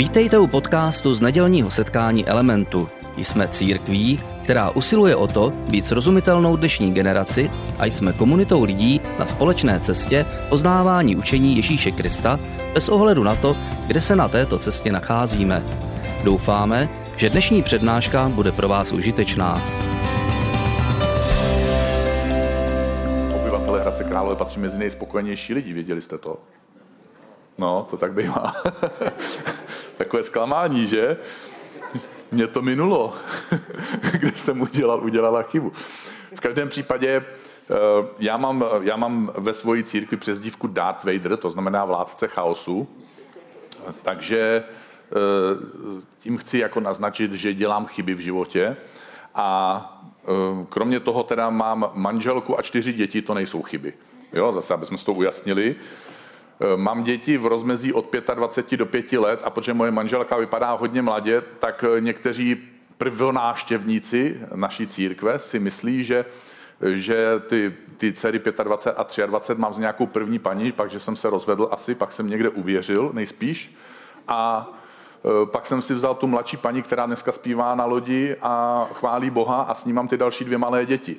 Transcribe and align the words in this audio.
Vítejte 0.00 0.38
u 0.38 0.46
podcastu 0.46 1.14
z 1.14 1.20
nedělního 1.20 1.70
setkání 1.70 2.26
Elementu. 2.26 2.88
Jsme 3.16 3.48
církví, 3.48 4.20
která 4.42 4.70
usiluje 4.70 5.16
o 5.16 5.26
to 5.26 5.50
být 5.50 5.86
srozumitelnou 5.86 6.56
dnešní 6.56 6.94
generaci 6.94 7.50
a 7.78 7.86
jsme 7.86 8.12
komunitou 8.12 8.64
lidí 8.64 9.00
na 9.18 9.26
společné 9.26 9.80
cestě 9.80 10.26
poznávání 10.48 11.16
učení 11.16 11.56
Ježíše 11.56 11.90
Krista 11.90 12.40
bez 12.74 12.88
ohledu 12.88 13.22
na 13.22 13.34
to, 13.34 13.56
kde 13.86 14.00
se 14.00 14.16
na 14.16 14.28
této 14.28 14.58
cestě 14.58 14.92
nacházíme. 14.92 15.64
Doufáme, 16.24 16.88
že 17.16 17.30
dnešní 17.30 17.62
přednáška 17.62 18.28
bude 18.28 18.52
pro 18.52 18.68
vás 18.68 18.92
užitečná. 18.92 19.62
Obyvatele 23.34 23.80
Hradce 23.80 24.04
Králové 24.04 24.36
patří 24.36 24.60
mezi 24.60 24.78
nejspokojenější 24.78 25.54
lidi, 25.54 25.72
věděli 25.72 26.00
jste 26.00 26.18
to? 26.18 26.36
No, 27.58 27.86
to 27.90 27.96
tak 27.96 28.12
bývá. 28.12 28.52
Takové 30.00 30.22
zklamání, 30.22 30.86
že? 30.86 31.16
Mě 32.32 32.46
to 32.46 32.62
minulo, 32.62 33.14
kde 34.12 34.32
jsem 34.32 34.60
udělal, 34.60 35.04
udělala 35.04 35.42
chybu. 35.42 35.72
V 36.34 36.40
každém 36.40 36.68
případě 36.68 37.08
eh, 37.16 37.74
já 38.18 38.36
mám, 38.36 38.64
já 38.80 38.96
mám 38.96 39.32
ve 39.38 39.52
svoji 39.52 39.82
církvi 39.82 40.16
přezdívku 40.16 40.66
Darth 40.66 41.04
Vader, 41.04 41.36
to 41.36 41.50
znamená 41.50 41.84
vládce 41.84 42.28
chaosu, 42.28 42.88
takže 44.02 44.64
eh, 44.64 45.16
tím 46.18 46.36
chci 46.36 46.58
jako 46.58 46.80
naznačit, 46.80 47.32
že 47.32 47.54
dělám 47.54 47.86
chyby 47.86 48.14
v 48.14 48.20
životě 48.20 48.76
a 49.34 50.02
eh, 50.24 50.66
kromě 50.68 51.00
toho 51.00 51.22
teda 51.22 51.50
mám 51.50 51.90
manželku 51.94 52.58
a 52.58 52.62
čtyři 52.62 52.92
děti, 52.92 53.22
to 53.22 53.34
nejsou 53.34 53.62
chyby. 53.62 53.92
Jo, 54.32 54.52
zase, 54.52 54.74
aby 54.74 54.86
jsme 54.86 54.98
to 54.98 55.12
ujasnili. 55.12 55.76
Eh, 56.60 56.76
mám 56.76 57.02
děti 57.02 57.38
v 57.38 57.46
rozmezí 57.46 57.92
od 57.92 58.14
25 58.34 58.76
do 58.76 58.86
5 58.86 59.12
let 59.18 59.40
a 59.44 59.50
protože 59.50 59.74
moje 59.74 59.90
manželka 59.90 60.36
vypadá 60.36 60.72
hodně 60.72 61.02
mladě, 61.02 61.42
tak 61.58 61.84
eh, 61.84 62.00
někteří 62.00 62.56
prvonáštěvníci 62.98 64.40
naší 64.54 64.86
církve 64.86 65.38
si 65.38 65.58
myslí, 65.58 66.04
že 66.04 66.24
že 66.92 67.42
ty, 67.48 67.74
ty 67.96 68.12
dcery 68.12 68.40
25 68.64 69.24
a 69.24 69.26
23 69.26 69.60
mám 69.60 69.74
z 69.74 69.78
nějakou 69.78 70.06
první 70.06 70.38
paní, 70.38 70.72
pak, 70.72 70.90
že 70.90 71.00
jsem 71.00 71.16
se 71.16 71.30
rozvedl 71.30 71.68
asi, 71.70 71.94
pak 71.94 72.12
jsem 72.12 72.26
někde 72.26 72.48
uvěřil, 72.48 73.10
nejspíš. 73.12 73.76
A 74.28 74.72
eh, 75.24 75.46
pak 75.46 75.66
jsem 75.66 75.82
si 75.82 75.94
vzal 75.94 76.14
tu 76.14 76.26
mladší 76.26 76.56
paní, 76.56 76.82
která 76.82 77.06
dneska 77.06 77.32
zpívá 77.32 77.74
na 77.74 77.84
lodi 77.84 78.36
a 78.42 78.86
chválí 78.94 79.30
Boha 79.30 79.62
a 79.62 79.74
s 79.74 79.84
ní 79.84 79.92
mám 79.92 80.08
ty 80.08 80.16
další 80.16 80.44
dvě 80.44 80.58
malé 80.58 80.86
děti. 80.86 81.16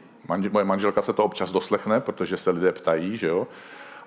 Moje 0.51 0.65
manželka 0.65 1.01
se 1.01 1.13
to 1.13 1.23
občas 1.23 1.51
doslechne, 1.51 1.99
protože 1.99 2.37
se 2.37 2.51
lidé 2.51 2.71
ptají, 2.71 3.17
že 3.17 3.27
jo 3.27 3.47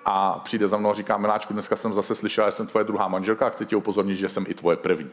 a 0.05 0.39
přijde 0.43 0.67
za 0.67 0.77
mnou 0.77 0.91
a 0.91 0.93
říká, 0.93 1.17
Miláčku, 1.17 1.53
dneska 1.53 1.75
jsem 1.75 1.93
zase 1.93 2.15
slyšela, 2.15 2.49
že 2.49 2.55
jsem 2.55 2.67
tvoje 2.67 2.85
druhá 2.85 3.07
manželka 3.07 3.47
a 3.47 3.49
chci 3.49 3.65
tě 3.65 3.75
upozornit, 3.75 4.15
že 4.15 4.29
jsem 4.29 4.45
i 4.47 4.53
tvoje 4.53 4.77
první. 4.77 5.09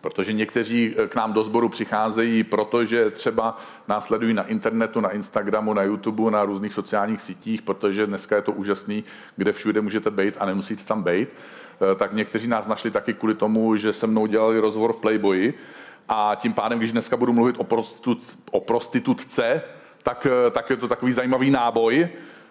Protože 0.00 0.32
někteří 0.32 0.94
eh, 0.98 1.08
k 1.08 1.14
nám 1.14 1.32
do 1.32 1.44
sboru 1.44 1.68
přicházejí, 1.68 2.44
protože 2.44 3.10
třeba 3.10 3.58
následují 3.88 4.34
na 4.34 4.42
internetu, 4.42 5.00
na 5.00 5.10
Instagramu, 5.10 5.74
na 5.74 5.82
YouTube, 5.82 6.30
na 6.30 6.44
různých 6.44 6.74
sociálních 6.74 7.22
sítích, 7.22 7.62
protože 7.62 8.06
dneska 8.06 8.36
je 8.36 8.42
to 8.42 8.52
úžasný, 8.52 9.04
kde 9.36 9.52
všude 9.52 9.80
můžete 9.80 10.10
být 10.10 10.36
a 10.40 10.46
nemusíte 10.46 10.84
tam 10.84 11.02
být. 11.02 11.28
Eh, 11.28 11.94
tak 11.94 12.12
někteří 12.12 12.48
nás 12.48 12.66
našli 12.66 12.90
taky 12.90 13.14
kvůli 13.14 13.34
tomu, 13.34 13.76
že 13.76 13.92
se 13.92 14.06
mnou 14.06 14.26
dělali 14.26 14.60
rozhovor 14.60 14.92
v 14.92 14.96
Playboyi 14.96 15.54
a 16.08 16.34
tím 16.34 16.52
pádem, 16.52 16.78
když 16.78 16.92
dneska 16.92 17.16
budu 17.16 17.32
mluvit 17.32 17.56
o, 17.58 17.66
o 18.50 18.60
prostitutce, 18.60 19.62
tak, 20.06 20.26
eh, 20.26 20.50
tak 20.50 20.70
je 20.70 20.76
to 20.76 20.88
takový 20.88 21.12
zajímavý 21.12 21.50
náboj. 21.50 22.08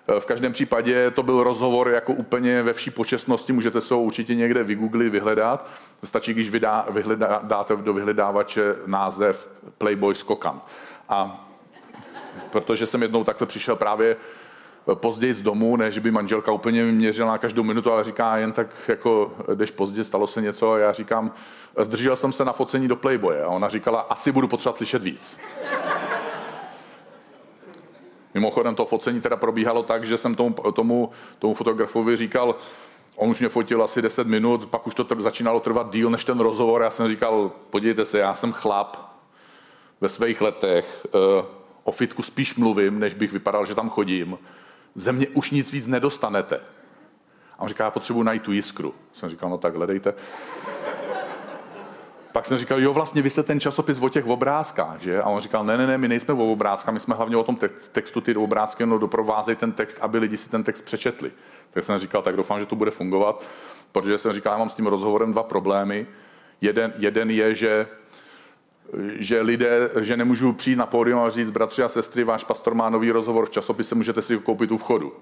Eh, 0.08 0.20
v 0.20 0.26
každém 0.26 0.52
případě 0.52 1.12
to 1.12 1.24
byl 1.24 1.44
rozhovor 1.44 1.90
jako 1.90 2.14
úplně 2.14 2.64
ve 2.64 2.74
vší 2.74 2.92
počestnosti, 2.92 3.54
můžete 3.54 3.82
se 3.82 3.94
ho 3.94 4.02
určitě 4.02 4.36
někde 4.36 4.64
vygooglit, 4.64 5.12
vyhledat. 5.12 5.68
Stačí, 6.04 6.34
když 6.34 6.50
vydá, 6.50 6.86
vyhledá, 6.90 7.40
dáte 7.44 7.76
do 7.76 7.94
vyhledávače 7.94 8.76
název 8.86 9.50
Playboy 9.78 10.16
Skokan. 10.16 10.62
A 11.10 11.48
protože 12.50 12.86
jsem 12.86 13.02
jednou 13.02 13.24
takhle 13.24 13.48
přišel 13.48 13.76
právě 13.76 14.16
eh, 14.16 14.96
později 14.96 15.34
z 15.34 15.42
domu, 15.42 15.76
než 15.76 15.98
by 15.98 16.12
manželka 16.12 16.52
úplně 16.52 16.84
měřila 16.84 17.32
na 17.32 17.38
každou 17.38 17.64
minutu, 17.64 17.92
ale 17.92 18.04
říká 18.04 18.38
jen 18.38 18.52
tak, 18.52 18.68
jako 18.88 19.34
jdeš 19.56 19.72
pozdě, 19.72 20.04
stalo 20.04 20.28
se 20.28 20.42
něco 20.42 20.72
a 20.72 20.78
já 20.78 20.94
říkám, 20.94 21.32
zdržel 21.80 22.16
jsem 22.16 22.34
se 22.34 22.46
na 22.46 22.52
focení 22.52 22.88
do 22.88 22.96
Playboye 22.96 23.44
a 23.44 23.48
ona 23.48 23.70
říkala, 23.70 24.00
asi 24.02 24.32
budu 24.32 24.48
potřebovat 24.48 24.78
slyšet 24.78 25.04
víc. 25.04 25.38
Mimochodem 28.36 28.76
to 28.76 28.86
focení 28.86 29.22
teda 29.22 29.38
probíhalo 29.38 29.84
tak, 29.84 30.06
že 30.06 30.18
jsem 30.18 30.36
tomu, 30.36 30.56
tomu, 30.74 31.10
tomu 31.40 31.54
fotografovi 31.54 32.18
říkal, 32.18 32.56
on 33.16 33.30
už 33.30 33.40
mě 33.40 33.50
fotil 33.50 33.84
asi 33.84 34.02
10 34.02 34.28
minut, 34.28 34.66
pak 34.66 34.88
už 34.88 34.96
to 34.96 35.04
tr- 35.04 35.22
začínalo 35.22 35.60
trvat 35.60 35.92
díl 35.92 36.10
než 36.10 36.26
ten 36.26 36.40
rozhovor. 36.40 36.82
Já 36.82 36.90
jsem 36.90 37.08
říkal, 37.08 37.52
podívejte 37.70 38.06
se, 38.06 38.20
já 38.20 38.34
jsem 38.34 38.52
chlap 38.52 38.98
ve 40.02 40.10
svých 40.10 40.42
letech, 40.42 41.08
uh, 41.14 41.46
o 41.84 41.92
fitku 41.92 42.22
spíš 42.22 42.56
mluvím, 42.56 43.00
než 43.00 43.14
bych 43.14 43.32
vypadal, 43.32 43.66
že 43.66 43.76
tam 43.76 43.90
chodím. 43.90 44.38
Ze 44.96 45.12
mě 45.12 45.28
už 45.28 45.52
nic 45.52 45.72
víc 45.72 45.88
nedostanete. 45.88 46.62
A 47.60 47.62
on 47.62 47.68
říká, 47.68 47.84
já 47.84 47.92
potřebuji 47.92 48.24
najít 48.24 48.44
tu 48.44 48.52
jiskru. 48.52 48.94
Jsem 49.14 49.30
říkal, 49.30 49.50
no 49.50 49.58
tak 49.58 49.76
hledejte. 49.76 50.14
Pak 52.36 52.46
jsem 52.46 52.58
říkal, 52.58 52.80
jo, 52.80 52.94
vlastně 52.94 53.22
vy 53.22 53.30
jste 53.30 53.44
ten 53.44 53.60
časopis 53.60 54.00
o 54.02 54.10
těch 54.10 54.28
obrázkách, 54.28 55.02
že? 55.02 55.22
A 55.22 55.26
on 55.26 55.42
říkal, 55.42 55.64
ne, 55.64 55.78
ne, 55.78 55.88
ne, 55.88 55.98
my 55.98 56.08
nejsme 56.08 56.34
o 56.34 56.52
obrázkách, 56.52 56.94
my 56.94 57.00
jsme 57.00 57.16
hlavně 57.16 57.38
o 57.38 57.44
tom 57.44 57.58
textu, 57.92 58.22
ty 58.22 58.36
obrázky 58.36 58.86
no, 58.86 58.98
doprovázejí 58.98 59.56
ten 59.56 59.72
text, 59.72 59.98
aby 60.02 60.18
lidi 60.18 60.38
si 60.38 60.50
ten 60.50 60.64
text 60.64 60.82
přečetli. 60.82 61.32
Tak 61.74 61.84
jsem 61.84 62.00
říkal, 62.00 62.22
tak 62.22 62.36
doufám, 62.36 62.60
že 62.60 62.66
to 62.66 62.76
bude 62.76 62.92
fungovat, 62.92 63.44
protože 63.92 64.18
jsem 64.18 64.34
říkal, 64.34 64.54
já 64.54 64.60
mám 64.60 64.70
s 64.70 64.76
tím 64.76 64.88
rozhovorem 64.88 65.32
dva 65.32 65.44
problémy. 65.44 66.08
Jeden, 66.62 66.94
jeden 66.98 67.32
je, 67.32 67.56
že 67.56 67.88
že 69.06 69.42
lidé, 69.42 69.90
že 70.02 70.18
nemůžu 70.18 70.54
přijít 70.54 70.76
na 70.76 70.86
pódium 70.86 71.20
a 71.20 71.30
říct, 71.30 71.52
bratři 71.52 71.84
a 71.84 71.90
sestry, 71.90 72.24
váš 72.24 72.44
pastor 72.44 72.74
má 72.74 72.90
nový 72.90 73.12
rozhovor 73.12 73.46
v 73.46 73.50
časopise, 73.50 73.96
můžete 73.96 74.22
si 74.22 74.36
ho 74.36 74.42
koupit 74.42 74.72
u 74.72 74.78
vchodu. 74.78 75.14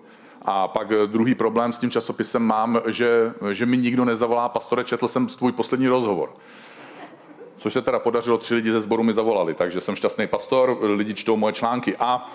A 0.41 0.67
pak 0.67 0.87
druhý 1.05 1.35
problém 1.35 1.73
s 1.73 1.77
tím 1.77 1.91
časopisem 1.91 2.41
mám, 2.41 2.81
že, 2.85 3.33
že 3.51 3.65
mi 3.65 3.77
nikdo 3.77 4.05
nezavolá, 4.05 4.49
pastore, 4.49 4.83
četl 4.83 5.07
jsem 5.07 5.27
tvůj 5.27 5.51
poslední 5.51 5.87
rozhovor 5.87 6.33
což 7.57 7.73
se 7.73 7.81
teda 7.81 7.99
podařilo, 7.99 8.37
tři 8.37 8.55
lidi 8.55 8.71
ze 8.71 8.81
sboru 8.81 9.03
mi 9.03 9.13
zavolali, 9.13 9.53
takže 9.53 9.81
jsem 9.81 9.95
šťastný 9.95 10.27
pastor, 10.27 10.77
lidi 10.81 11.13
čtou 11.13 11.37
moje 11.37 11.53
články 11.53 11.95
a 11.99 12.27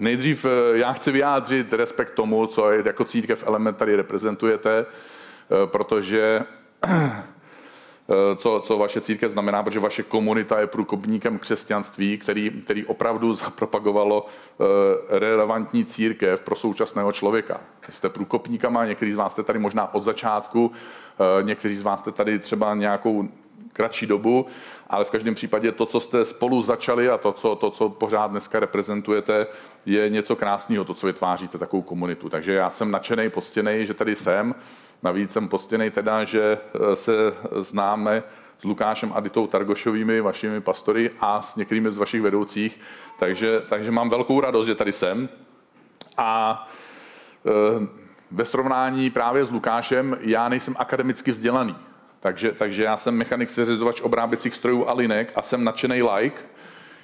nejdřív 0.00 0.44
eh, 0.44 0.78
já 0.78 0.92
chci 0.92 1.12
vyjádřit 1.12 1.72
respekt 1.72 2.10
tomu, 2.10 2.46
co 2.46 2.70
jako 2.70 3.04
církev 3.04 3.44
Element 3.46 3.76
tady 3.76 3.96
reprezentujete, 3.96 4.86
eh, 4.86 5.66
protože 5.66 6.42
eh, 6.84 7.22
co, 8.36 8.60
co 8.64 8.78
vaše 8.78 9.00
církev 9.00 9.32
znamená, 9.32 9.62
protože 9.62 9.80
vaše 9.80 10.02
komunita 10.02 10.60
je 10.60 10.66
průkopníkem 10.66 11.38
křesťanství, 11.38 12.18
který, 12.18 12.50
který 12.50 12.84
opravdu 12.84 13.32
zapropagovalo 13.44 14.26
relevantní 15.08 15.84
církev 15.84 16.40
pro 16.40 16.56
současného 16.56 17.12
člověka. 17.12 17.60
Jste 17.88 18.08
průkopníkama, 18.08 18.86
někteří 18.86 19.12
z 19.12 19.16
vás 19.16 19.32
jste 19.32 19.42
tady 19.42 19.58
možná 19.58 19.94
od 19.94 20.00
začátku, 20.00 20.72
někteří 21.42 21.74
z 21.74 21.82
vás 21.82 22.00
jste 22.00 22.12
tady 22.12 22.38
třeba 22.38 22.74
nějakou 22.74 23.28
kratší 23.76 24.06
dobu, 24.06 24.46
ale 24.86 25.04
v 25.04 25.10
každém 25.10 25.34
případě 25.34 25.72
to, 25.72 25.86
co 25.86 26.00
jste 26.00 26.24
spolu 26.24 26.62
začali 26.62 27.10
a 27.10 27.18
to, 27.18 27.32
co, 27.32 27.54
to, 27.54 27.70
co 27.70 27.88
pořád 27.88 28.30
dneska 28.30 28.60
reprezentujete, 28.60 29.46
je 29.86 30.08
něco 30.08 30.36
krásného, 30.36 30.84
to, 30.84 30.94
co 30.94 31.06
vytváříte, 31.06 31.58
takovou 31.58 31.82
komunitu. 31.82 32.28
Takže 32.28 32.52
já 32.52 32.70
jsem 32.70 32.90
nadšený, 32.90 33.30
poctěný, 33.30 33.86
že 33.86 33.94
tady 33.94 34.16
jsem. 34.16 34.54
Navíc 35.02 35.32
jsem 35.32 35.48
poctěný 35.48 35.90
teda, 35.90 36.24
že 36.24 36.58
eh, 36.58 36.96
se 36.96 37.12
známe 37.60 38.22
s 38.58 38.64
Lukášem 38.64 39.12
Aditou 39.14 39.46
Targošovými, 39.46 40.20
vašimi 40.20 40.60
pastory 40.60 41.10
a 41.20 41.42
s 41.42 41.56
některými 41.56 41.90
z 41.90 41.98
vašich 41.98 42.22
vedoucích. 42.22 42.80
Takže, 43.18 43.60
takže 43.68 43.90
mám 43.90 44.10
velkou 44.10 44.40
radost, 44.40 44.66
že 44.66 44.74
tady 44.74 44.92
jsem. 44.92 45.28
A 46.16 46.68
e, 47.46 47.86
ve 48.30 48.44
srovnání 48.44 49.10
právě 49.10 49.44
s 49.44 49.50
Lukášem, 49.50 50.16
já 50.20 50.48
nejsem 50.48 50.74
akademicky 50.78 51.30
vzdělaný. 51.30 51.76
Takže, 52.26 52.52
takže 52.52 52.82
já 52.82 52.96
jsem 52.96 53.14
mechanik 53.14 53.50
seřizovač 53.50 54.00
obráběcích 54.00 54.54
strojů 54.54 54.88
a 54.88 54.92
linek 54.92 55.32
a 55.34 55.42
jsem 55.42 55.64
nadšený 55.64 56.02
like, 56.02 56.42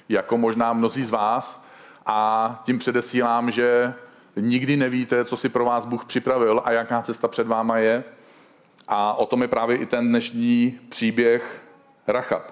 jako 0.09 0.37
možná 0.37 0.73
mnozí 0.73 1.03
z 1.03 1.09
vás. 1.09 1.65
A 2.05 2.61
tím 2.65 2.79
předesílám, 2.79 3.51
že 3.51 3.93
nikdy 4.35 4.77
nevíte, 4.77 5.25
co 5.25 5.37
si 5.37 5.49
pro 5.49 5.65
vás 5.65 5.85
Bůh 5.85 6.05
připravil 6.05 6.61
a 6.65 6.71
jaká 6.71 7.01
cesta 7.01 7.27
před 7.27 7.47
váma 7.47 7.77
je. 7.77 8.03
A 8.87 9.13
o 9.13 9.25
tom 9.25 9.41
je 9.41 9.47
právě 9.47 9.77
i 9.77 9.85
ten 9.85 10.09
dnešní 10.09 10.79
příběh 10.89 11.61
Rachab. 12.07 12.51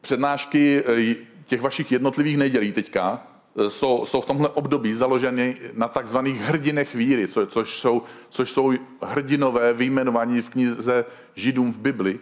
Přednášky 0.00 0.82
eh, 0.86 1.14
těch 1.44 1.60
vašich 1.60 1.92
jednotlivých 1.92 2.36
nedělí 2.36 2.72
teďka 2.72 3.26
jsou, 3.68 4.06
jsou 4.06 4.20
v 4.20 4.26
tomhle 4.26 4.48
období 4.48 4.92
založeny 4.92 5.56
na 5.72 5.88
takzvaných 5.88 6.40
hrdinech 6.40 6.94
víry, 6.94 7.28
co, 7.28 7.46
což, 7.46 7.78
jsou, 7.78 8.02
což 8.28 8.50
jsou 8.50 8.72
hrdinové 9.02 9.72
vyjmenovaní 9.72 10.42
v 10.42 10.48
knize 10.48 11.04
Židům 11.34 11.72
v 11.72 11.78
Bibli 11.78 12.20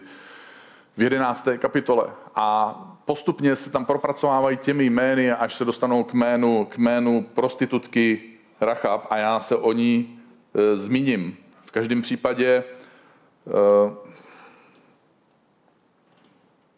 v 0.97 1.01
11. 1.01 1.47
kapitole. 1.57 2.07
A 2.35 2.75
postupně 3.05 3.55
se 3.55 3.69
tam 3.69 3.85
propracovávají 3.85 4.57
těmi 4.57 4.83
jmény, 4.83 5.31
až 5.31 5.53
se 5.53 5.65
dostanou 5.65 6.03
k 6.03 6.13
jménu, 6.13 6.65
k 6.65 6.77
jménu 6.77 7.21
prostitutky 7.33 8.21
Rachab 8.61 9.07
a 9.09 9.17
já 9.17 9.39
se 9.39 9.55
o 9.55 9.71
ní 9.73 10.19
e, 10.53 10.75
zmíním. 10.75 11.37
V 11.65 11.71
každém 11.71 12.01
případě 12.01 12.47
e, 12.47 12.63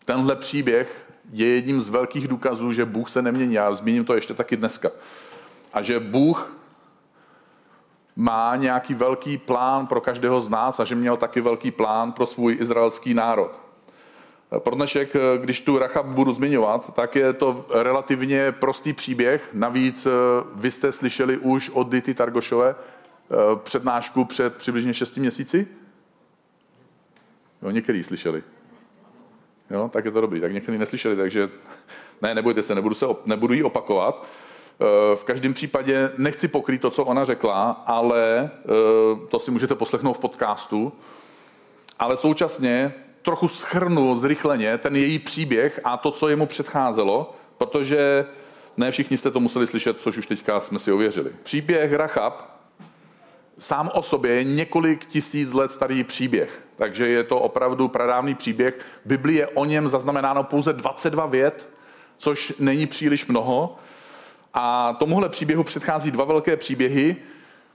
tenhle 0.05 0.35
příběh 0.35 1.04
je 1.31 1.47
jedním 1.47 1.81
z 1.81 1.89
velkých 1.89 2.27
důkazů, 2.27 2.73
že 2.73 2.85
Bůh 2.85 3.09
se 3.09 3.21
nemění. 3.21 3.53
Já 3.53 3.73
zmíním 3.73 4.05
to 4.05 4.15
ještě 4.15 4.33
taky 4.33 4.57
dneska. 4.57 4.89
A 5.73 5.81
že 5.81 5.99
Bůh 5.99 6.57
má 8.15 8.55
nějaký 8.55 8.93
velký 8.93 9.37
plán 9.37 9.87
pro 9.87 10.01
každého 10.01 10.41
z 10.41 10.49
nás 10.49 10.79
a 10.79 10.83
že 10.83 10.95
měl 10.95 11.17
taky 11.17 11.41
velký 11.41 11.71
plán 11.71 12.11
pro 12.11 12.25
svůj 12.25 12.57
izraelský 12.59 13.13
národ. 13.13 13.65
Pro 14.59 14.75
dnešek, 14.75 15.13
když 15.37 15.61
tu 15.61 15.77
Rachab 15.77 16.05
budu 16.05 16.31
zmiňovat, 16.31 16.93
tak 16.93 17.15
je 17.15 17.33
to 17.33 17.65
relativně 17.73 18.51
prostý 18.51 18.93
příběh. 18.93 19.49
Navíc 19.53 20.05
eh, 20.05 20.09
vy 20.55 20.71
jste 20.71 20.91
slyšeli 20.91 21.37
už 21.37 21.69
od 21.69 21.89
Dity 21.89 22.13
Targošové 22.13 22.75
eh, 22.75 23.35
přednášku 23.63 24.25
před 24.25 24.55
přibližně 24.55 24.93
6 24.93 25.17
měsíci? 25.17 25.67
Jo, 27.61 27.69
některý 27.71 28.03
slyšeli. 28.03 28.43
Jo, 29.69 29.89
tak 29.93 30.05
je 30.05 30.11
to 30.11 30.21
dobrý. 30.21 30.41
Tak 30.41 30.53
někteří 30.53 30.77
neslyšeli, 30.77 31.15
takže 31.15 31.49
ne, 32.21 32.35
nebojte 32.35 32.63
se, 32.63 32.75
nebudu, 32.75 32.95
se, 32.95 33.05
nebudu 33.25 33.53
ji 33.53 33.63
opakovat. 33.63 34.25
Eh, 34.81 35.15
v 35.15 35.23
každém 35.23 35.53
případě 35.53 36.11
nechci 36.17 36.47
pokrýt 36.47 36.81
to, 36.81 36.89
co 36.89 37.03
ona 37.03 37.25
řekla, 37.25 37.83
ale 37.85 38.49
to 39.29 39.39
si 39.39 39.51
můžete 39.51 39.75
poslechnout 39.75 40.13
v 40.13 40.19
podcastu. 40.19 40.93
Ale 41.99 42.17
současně 42.17 42.93
trochu 43.21 43.47
schrnu 43.47 44.19
zrychleně 44.19 44.77
ten 44.77 44.95
její 44.95 45.19
příběh 45.19 45.79
a 45.83 45.97
to, 45.97 46.11
co 46.11 46.29
jemu 46.29 46.45
předcházelo, 46.45 47.35
protože 47.57 48.25
ne 48.77 48.91
všichni 48.91 49.17
jste 49.17 49.31
to 49.31 49.39
museli 49.39 49.67
slyšet, 49.67 50.01
což 50.01 50.17
už 50.17 50.27
teďka 50.27 50.59
jsme 50.59 50.79
si 50.79 50.91
ověřili. 50.91 51.31
Příběh 51.43 51.93
Rachab 51.93 52.54
sám 53.59 53.89
o 53.93 54.01
sobě 54.01 54.31
je 54.31 54.43
několik 54.43 55.05
tisíc 55.05 55.53
let 55.53 55.71
starý 55.71 56.03
příběh. 56.03 56.61
Takže 56.75 57.07
je 57.07 57.23
to 57.23 57.39
opravdu 57.39 57.87
pradávný 57.87 58.35
příběh. 58.35 58.79
Bibli 59.05 59.35
je 59.35 59.47
o 59.47 59.65
něm 59.65 59.89
zaznamenáno 59.89 60.43
pouze 60.43 60.73
22 60.73 61.25
vět, 61.25 61.69
což 62.17 62.53
není 62.59 62.85
příliš 62.87 63.27
mnoho. 63.27 63.75
A 64.53 64.93
tomuhle 64.93 65.29
příběhu 65.29 65.63
předchází 65.63 66.11
dva 66.11 66.25
velké 66.25 66.57
příběhy. 66.57 67.15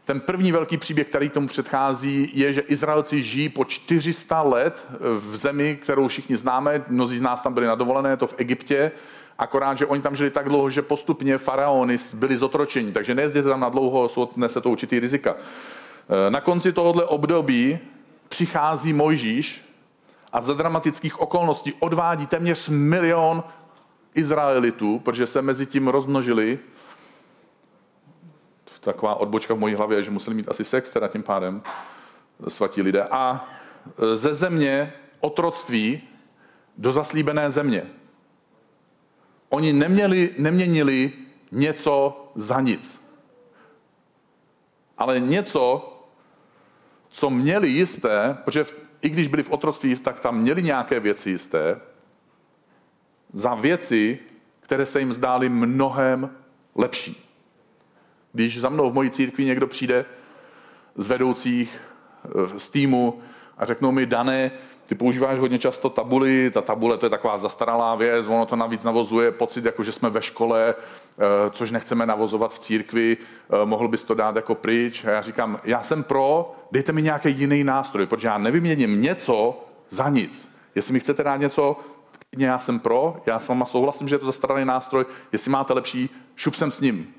Ten 0.04 0.20
první 0.20 0.52
velký 0.52 0.76
příběh, 0.76 1.08
který 1.08 1.28
tomu 1.28 1.46
předchází, 1.46 2.30
je, 2.34 2.52
že 2.52 2.60
Izraelci 2.60 3.22
žijí 3.22 3.48
po 3.48 3.64
400 3.64 4.42
let 4.42 4.86
v 5.00 5.36
zemi, 5.36 5.78
kterou 5.82 6.08
všichni 6.08 6.36
známe. 6.36 6.84
Mnozí 6.88 7.18
z 7.18 7.22
nás 7.22 7.40
tam 7.40 7.54
byli 7.54 7.66
na 7.66 7.74
dovolené, 7.74 8.16
to 8.16 8.26
v 8.26 8.34
Egyptě. 8.36 8.92
Akorát, 9.40 9.78
že 9.78 9.86
oni 9.86 10.02
tam 10.02 10.16
žili 10.16 10.30
tak 10.30 10.48
dlouho, 10.48 10.70
že 10.70 10.82
postupně 10.82 11.38
faraony 11.38 11.96
byli 12.14 12.36
zotročeni. 12.36 12.92
Takže 12.92 13.14
nejezděte 13.14 13.48
tam 13.48 13.60
na 13.60 13.68
dlouho, 13.68 14.08
nese 14.36 14.60
to 14.60 14.70
určitý 14.70 15.00
rizika. 15.00 15.34
E, 15.34 16.30
na 16.30 16.40
konci 16.40 16.72
tohohle 16.72 17.04
období 17.04 17.78
přichází 18.28 18.92
Mojžíš 18.92 19.64
a 20.32 20.40
za 20.40 20.54
dramatických 20.54 21.20
okolností 21.20 21.72
odvádí 21.80 22.26
téměř 22.26 22.68
milion 22.68 23.44
Izraelitů, 24.14 24.98
protože 24.98 25.26
se 25.26 25.42
mezi 25.42 25.66
tím 25.66 25.88
rozmnožili 25.88 26.58
taková 28.80 29.14
odbočka 29.14 29.54
v 29.54 29.58
mojí 29.58 29.74
hlavě, 29.74 30.02
že 30.02 30.10
museli 30.10 30.36
mít 30.36 30.48
asi 30.48 30.64
sex 30.64 30.90
teda 30.90 31.08
tím 31.08 31.22
pádem 31.22 31.62
svatí 32.48 32.82
lidé. 32.82 33.04
A 33.10 33.48
ze 34.14 34.34
země 34.34 34.92
otroctví 35.20 36.00
do 36.78 36.92
zaslíbené 36.92 37.50
země. 37.50 37.82
Oni 39.50 39.72
neměli, 39.72 40.30
neměnili 40.38 41.12
něco 41.52 42.26
za 42.34 42.60
nic. 42.60 43.04
Ale 44.98 45.20
něco, 45.20 45.92
co 47.08 47.30
měli 47.30 47.68
jisté, 47.68 48.38
protože 48.44 48.64
v, 48.64 48.74
i 49.02 49.08
když 49.08 49.28
byli 49.28 49.42
v 49.42 49.50
otroctví, 49.50 49.96
tak 49.96 50.20
tam 50.20 50.38
měli 50.38 50.62
nějaké 50.62 51.00
věci 51.00 51.30
jisté, 51.30 51.80
za 53.32 53.54
věci, 53.54 54.18
které 54.60 54.86
se 54.86 54.98
jim 54.98 55.12
zdály 55.12 55.48
mnohem 55.48 56.30
lepší. 56.74 57.30
Když 58.32 58.60
za 58.60 58.68
mnou 58.68 58.90
v 58.90 58.94
mojí 58.94 59.10
církvi 59.10 59.44
někdo 59.44 59.66
přijde 59.66 60.04
z 60.96 61.06
vedoucích, 61.06 61.80
eh, 62.24 62.58
z 62.58 62.68
týmu 62.68 63.22
a 63.60 63.64
řeknou 63.66 63.92
mi, 63.92 64.06
Dané, 64.06 64.50
ty 64.86 64.94
používáš 64.94 65.38
hodně 65.38 65.58
často 65.58 65.90
tabuly, 65.90 66.50
ta 66.50 66.60
tabule 66.60 66.98
to 66.98 67.06
je 67.06 67.10
taková 67.10 67.38
zastaralá 67.38 67.94
věc, 67.94 68.26
ono 68.26 68.46
to 68.46 68.56
navíc 68.56 68.84
navozuje 68.84 69.30
pocit, 69.30 69.64
jako 69.64 69.82
že 69.82 69.92
jsme 69.92 70.10
ve 70.10 70.22
škole, 70.22 70.74
eh, 70.74 71.50
což 71.50 71.70
nechceme 71.70 72.06
navozovat 72.06 72.54
v 72.54 72.58
církvi, 72.58 73.16
eh, 73.16 73.66
mohl 73.66 73.88
bys 73.88 74.04
to 74.04 74.14
dát 74.14 74.36
jako 74.36 74.54
pryč. 74.54 75.04
A 75.04 75.10
já 75.10 75.22
říkám, 75.22 75.60
já 75.64 75.82
jsem 75.82 76.02
pro, 76.02 76.54
dejte 76.72 76.92
mi 76.92 77.02
nějaký 77.02 77.30
jiný 77.30 77.64
nástroj, 77.64 78.06
protože 78.06 78.28
já 78.28 78.38
nevyměním 78.38 79.02
něco 79.02 79.64
za 79.88 80.08
nic. 80.08 80.48
Jestli 80.74 80.92
mi 80.92 81.00
chcete 81.00 81.22
dát 81.22 81.36
něco, 81.36 81.76
já 82.38 82.58
jsem 82.58 82.78
pro, 82.78 83.22
já 83.26 83.40
s 83.40 83.48
váma 83.48 83.64
souhlasím, 83.64 84.08
že 84.08 84.14
je 84.14 84.18
to 84.18 84.26
zastaralý 84.26 84.64
nástroj, 84.64 85.04
jestli 85.32 85.50
máte 85.50 85.72
lepší, 85.72 86.10
šup 86.36 86.54
jsem 86.54 86.70
s 86.70 86.80
ním 86.80 87.14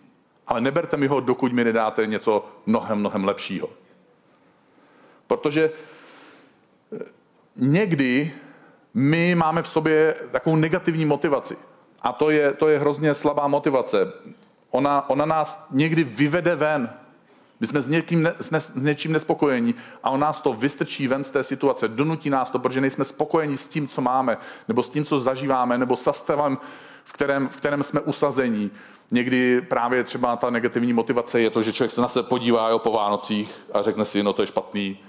ale 0.52 0.62
neberte 0.62 0.98
mi 0.98 1.08
ho, 1.08 1.20
dokud 1.20 1.54
mi 1.54 1.64
nedáte 1.64 2.06
něco 2.06 2.46
mnohem, 2.66 3.00
mnohem 3.00 3.26
lepšího. 3.26 3.70
Protože 5.28 5.72
někdy 7.56 8.32
my 8.94 9.36
máme 9.36 9.64
v 9.64 9.68
sobě 9.68 10.16
takovou 10.32 10.56
negativní 10.56 11.06
motivaci. 11.06 11.58
A 12.02 12.12
to 12.12 12.30
je, 12.30 12.54
to 12.54 12.68
je 12.68 12.80
hrozně 12.80 13.14
slabá 13.14 13.48
motivace. 13.48 14.14
Ona, 14.70 15.10
ona 15.10 15.26
nás 15.26 15.68
někdy 15.72 16.04
vyvede 16.04 16.56
ven. 16.56 16.90
My 17.60 17.68
jsme 17.68 17.82
s, 17.82 17.88
někým 17.88 18.24
ne, 18.24 18.34
s, 18.42 18.52
ne, 18.52 18.60
s 18.60 18.76
něčím 18.76 19.14
nespokojení 19.14 19.76
a 20.04 20.10
on 20.10 20.20
nás 20.20 20.42
to 20.42 20.54
vystrčí 20.54 21.08
ven 21.08 21.24
z 21.24 21.32
té 21.32 21.44
situace, 21.44 21.88
donutí 21.88 22.30
nás 22.30 22.52
to, 22.52 22.60
protože 22.60 22.82
nejsme 22.82 23.06
spokojeni 23.06 23.58
s 23.58 23.68
tím, 23.68 23.88
co 23.88 24.02
máme, 24.02 24.38
nebo 24.68 24.84
s 24.84 24.90
tím, 24.90 25.06
co 25.06 25.20
zažíváme, 25.20 25.78
nebo 25.78 25.96
s 25.96 26.12
stavem, 26.12 26.58
v 27.04 27.14
kterém, 27.14 27.48
v 27.48 27.58
kterém 27.58 27.84
jsme 27.84 28.00
usazení. 28.00 28.72
Někdy 29.12 29.62
právě 29.62 30.04
třeba 30.04 30.36
ta 30.36 30.50
negativní 30.50 30.94
motivace 30.94 31.42
je 31.42 31.50
to, 31.50 31.62
že 31.62 31.74
člověk 31.74 31.92
se 31.92 32.02
na 32.02 32.08
sebe 32.08 32.30
podívá 32.30 32.70
jo, 32.70 32.80
po 32.80 32.92
Vánocích 32.92 33.52
a 33.74 33.82
řekne 33.82 34.06
si, 34.06 34.24
no 34.24 34.34
to 34.34 34.44
je 34.44 34.48
špatný, 34.48 35.00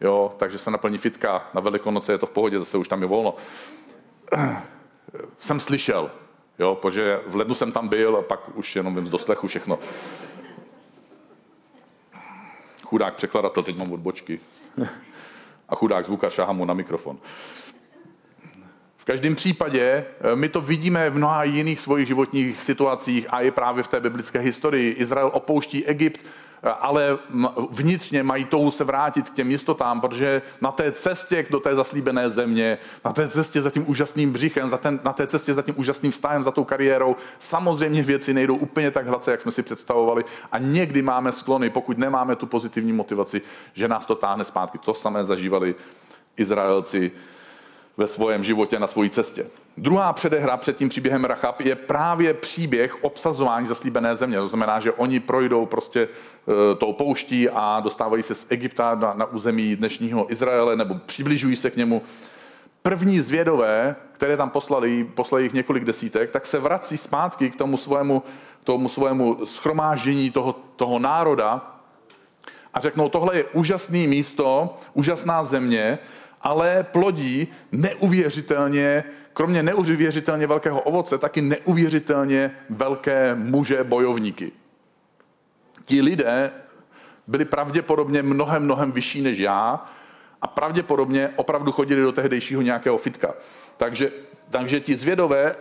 jo, 0.00 0.34
takže 0.36 0.58
se 0.58 0.70
naplní 0.70 0.98
fitka, 0.98 1.50
na 1.54 1.60
Velikonoce 1.60 2.12
je 2.12 2.18
to 2.18 2.26
v 2.26 2.30
pohodě, 2.30 2.58
zase 2.58 2.78
už 2.78 2.88
tam 2.88 3.02
je 3.02 3.08
volno. 3.08 3.34
Jsem 5.38 5.60
slyšel, 5.60 6.10
jo, 6.58 6.74
protože 6.74 7.20
v 7.26 7.36
lednu 7.36 7.54
jsem 7.54 7.72
tam 7.72 7.88
byl 7.88 8.16
a 8.16 8.22
pak 8.22 8.56
už 8.56 8.76
jenom 8.76 8.94
vím 8.94 9.06
z 9.06 9.10
doslechu 9.10 9.46
všechno. 9.46 9.78
Chudák 12.82 13.14
překladatel, 13.14 13.62
teď 13.62 13.76
mám 13.76 13.92
odbočky. 13.92 14.40
A 15.68 15.74
chudák 15.74 16.04
zvuka 16.04 16.30
šáhá 16.30 16.52
mu 16.52 16.64
na 16.64 16.74
mikrofon 16.74 17.18
každém 19.06 19.34
případě 19.34 20.04
eh, 20.20 20.36
my 20.36 20.48
to 20.48 20.60
vidíme 20.60 21.10
v 21.10 21.14
mnoha 21.14 21.44
jiných 21.44 21.80
svojich 21.80 22.08
životních 22.08 22.62
situacích 22.62 23.26
a 23.30 23.40
i 23.40 23.50
právě 23.50 23.82
v 23.82 23.88
té 23.88 24.00
biblické 24.00 24.38
historii. 24.38 24.92
Izrael 24.92 25.30
opouští 25.32 25.86
Egypt, 25.86 26.20
eh, 26.62 26.70
ale 26.80 27.18
vnitřně 27.70 28.22
mají 28.22 28.44
touhu 28.44 28.70
se 28.70 28.84
vrátit 28.84 29.30
k 29.30 29.34
těm 29.34 29.50
jistotám, 29.50 30.00
protože 30.00 30.42
na 30.60 30.72
té 30.72 30.92
cestě 30.92 31.46
do 31.50 31.60
té 31.60 31.74
zaslíbené 31.74 32.30
země, 32.30 32.78
na 33.04 33.12
té 33.12 33.28
cestě 33.28 33.62
za 33.62 33.70
tím 33.70 33.90
úžasným 33.90 34.32
břichem, 34.32 34.68
za 34.68 34.78
ten, 34.78 35.00
na 35.04 35.12
té 35.12 35.26
cestě 35.26 35.54
za 35.54 35.62
tím 35.62 35.74
úžasným 35.78 36.12
vztahem, 36.12 36.42
za 36.42 36.50
tou 36.50 36.64
kariérou, 36.64 37.16
samozřejmě 37.38 38.02
věci 38.02 38.34
nejdou 38.34 38.56
úplně 38.56 38.90
tak 38.90 39.06
hladce, 39.06 39.30
jak 39.30 39.40
jsme 39.40 39.52
si 39.52 39.62
představovali 39.62 40.24
a 40.52 40.58
někdy 40.58 41.02
máme 41.02 41.32
sklony, 41.32 41.70
pokud 41.70 41.98
nemáme 41.98 42.36
tu 42.36 42.46
pozitivní 42.46 42.92
motivaci, 42.92 43.42
že 43.74 43.88
nás 43.88 44.06
to 44.06 44.14
táhne 44.14 44.44
zpátky. 44.44 44.78
To 44.78 44.94
samé 44.94 45.24
zažívali 45.24 45.74
Izraelci 46.36 47.12
ve 47.96 48.06
svém 48.06 48.44
životě 48.44 48.78
na 48.78 48.86
své 48.86 49.08
cestě. 49.08 49.46
Druhá 49.76 50.12
předehra 50.12 50.56
před 50.56 50.76
tím 50.76 50.88
příběhem 50.88 51.24
Rachab 51.24 51.60
je 51.60 51.74
právě 51.74 52.34
příběh 52.34 53.04
obsazování 53.04 53.66
zaslíbené 53.66 54.16
země. 54.16 54.36
To 54.36 54.48
znamená, 54.48 54.80
že 54.80 54.92
oni 54.92 55.20
projdou 55.20 55.66
prostě 55.66 56.00
e, 56.02 56.74
tou 56.74 56.92
pouští 56.92 57.48
a 57.50 57.80
dostávají 57.80 58.22
se 58.22 58.34
z 58.34 58.46
Egypta 58.48 58.94
na, 58.94 59.14
na 59.14 59.24
území 59.24 59.76
dnešního 59.76 60.32
Izraele 60.32 60.76
nebo 60.76 60.94
přibližují 61.06 61.56
se 61.56 61.70
k 61.70 61.76
němu. 61.76 62.02
První 62.82 63.20
zvědové, 63.20 63.96
které 64.12 64.36
tam 64.36 64.50
poslali, 64.50 65.04
poslali 65.04 65.44
jich 65.44 65.52
několik 65.52 65.84
desítek, 65.84 66.30
tak 66.30 66.46
se 66.46 66.58
vrací 66.58 66.96
zpátky 66.96 67.50
k 67.50 67.56
tomu 67.56 67.76
svému, 67.76 68.22
tomu 68.64 68.88
svému 68.88 69.46
schromáždění 69.46 70.30
toho, 70.30 70.52
toho 70.76 70.98
národa 70.98 71.76
a 72.76 72.80
řeknou, 72.80 73.08
tohle 73.08 73.36
je 73.36 73.44
úžasné 73.44 73.98
místo, 73.98 74.76
úžasná 74.94 75.44
země, 75.44 75.98
ale 76.46 76.82
plodí 76.82 77.48
neuvěřitelně, 77.72 79.04
kromě 79.32 79.62
neuvěřitelně 79.62 80.46
velkého 80.46 80.80
ovoce, 80.80 81.18
taky 81.18 81.42
neuvěřitelně 81.42 82.50
velké 82.70 83.34
muže 83.34 83.84
bojovníky. 83.84 84.52
Ti 85.84 86.02
lidé 86.02 86.50
byli 87.26 87.44
pravděpodobně 87.44 88.22
mnohem, 88.22 88.62
mnohem 88.62 88.92
vyšší 88.92 89.22
než 89.22 89.38
já 89.38 89.86
a 90.42 90.46
pravděpodobně 90.46 91.30
opravdu 91.36 91.72
chodili 91.72 92.02
do 92.02 92.12
tehdejšího 92.12 92.62
nějakého 92.62 92.98
fitka. 92.98 93.34
Takže, 93.76 94.10
takže 94.50 94.80
ti 94.80 94.96
zvědové 94.96 95.54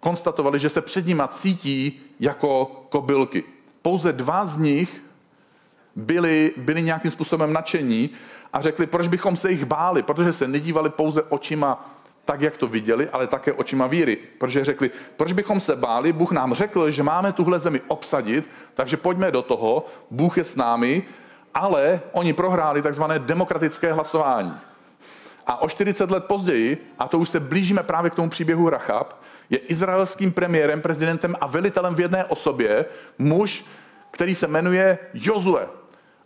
konstatovali, 0.00 0.58
že 0.58 0.68
se 0.68 0.80
před 0.80 1.06
nima 1.06 1.28
cítí 1.28 2.02
jako 2.20 2.66
kobylky. 2.88 3.44
Pouze 3.82 4.12
dva 4.12 4.46
z 4.46 4.58
nich 4.58 5.02
byli, 5.96 6.52
byli 6.56 6.82
nějakým 6.82 7.10
způsobem 7.10 7.52
nadšení 7.52 8.10
a 8.52 8.60
řekli, 8.60 8.86
proč 8.86 9.08
bychom 9.08 9.36
se 9.36 9.50
jich 9.50 9.64
báli, 9.64 10.02
protože 10.02 10.32
se 10.32 10.48
nedívali 10.48 10.90
pouze 10.90 11.22
očima 11.22 11.90
tak, 12.24 12.40
jak 12.40 12.56
to 12.56 12.66
viděli, 12.66 13.08
ale 13.08 13.26
také 13.26 13.52
očima 13.52 13.86
víry. 13.86 14.18
Protože 14.38 14.64
řekli, 14.64 14.90
proč 15.16 15.32
bychom 15.32 15.60
se 15.60 15.76
báli, 15.76 16.12
Bůh 16.12 16.32
nám 16.32 16.54
řekl, 16.54 16.90
že 16.90 17.02
máme 17.02 17.32
tuhle 17.32 17.58
zemi 17.58 17.80
obsadit, 17.88 18.50
takže 18.74 18.96
pojďme 18.96 19.30
do 19.30 19.42
toho, 19.42 19.86
Bůh 20.10 20.38
je 20.38 20.44
s 20.44 20.56
námi, 20.56 21.02
ale 21.54 22.00
oni 22.12 22.32
prohráli 22.32 22.82
takzvané 22.82 23.18
demokratické 23.18 23.92
hlasování. 23.92 24.54
A 25.46 25.62
o 25.62 25.68
40 25.68 26.10
let 26.10 26.24
později, 26.24 26.92
a 26.98 27.08
to 27.08 27.18
už 27.18 27.28
se 27.28 27.40
blížíme 27.40 27.82
právě 27.82 28.10
k 28.10 28.14
tomu 28.14 28.30
příběhu 28.30 28.68
Rachab, 28.68 29.22
je 29.50 29.58
izraelským 29.58 30.32
premiérem, 30.32 30.80
prezidentem 30.80 31.36
a 31.40 31.46
velitelem 31.46 31.94
v 31.94 32.00
jedné 32.00 32.24
osobě 32.24 32.84
muž, 33.18 33.64
který 34.10 34.34
se 34.34 34.46
jmenuje 34.46 34.98
Jozue. 35.14 35.79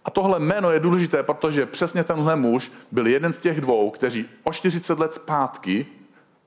A 0.04 0.10
tohle 0.10 0.40
jméno 0.40 0.70
je 0.70 0.80
důležité, 0.80 1.22
protože 1.22 1.66
přesně 1.66 2.04
tenhle 2.04 2.36
muž 2.36 2.72
byl 2.92 3.06
jeden 3.06 3.32
z 3.32 3.38
těch 3.38 3.60
dvou, 3.60 3.90
kteří 3.90 4.28
o 4.44 4.52
40 4.52 4.98
let 4.98 5.12
zpátky 5.14 5.86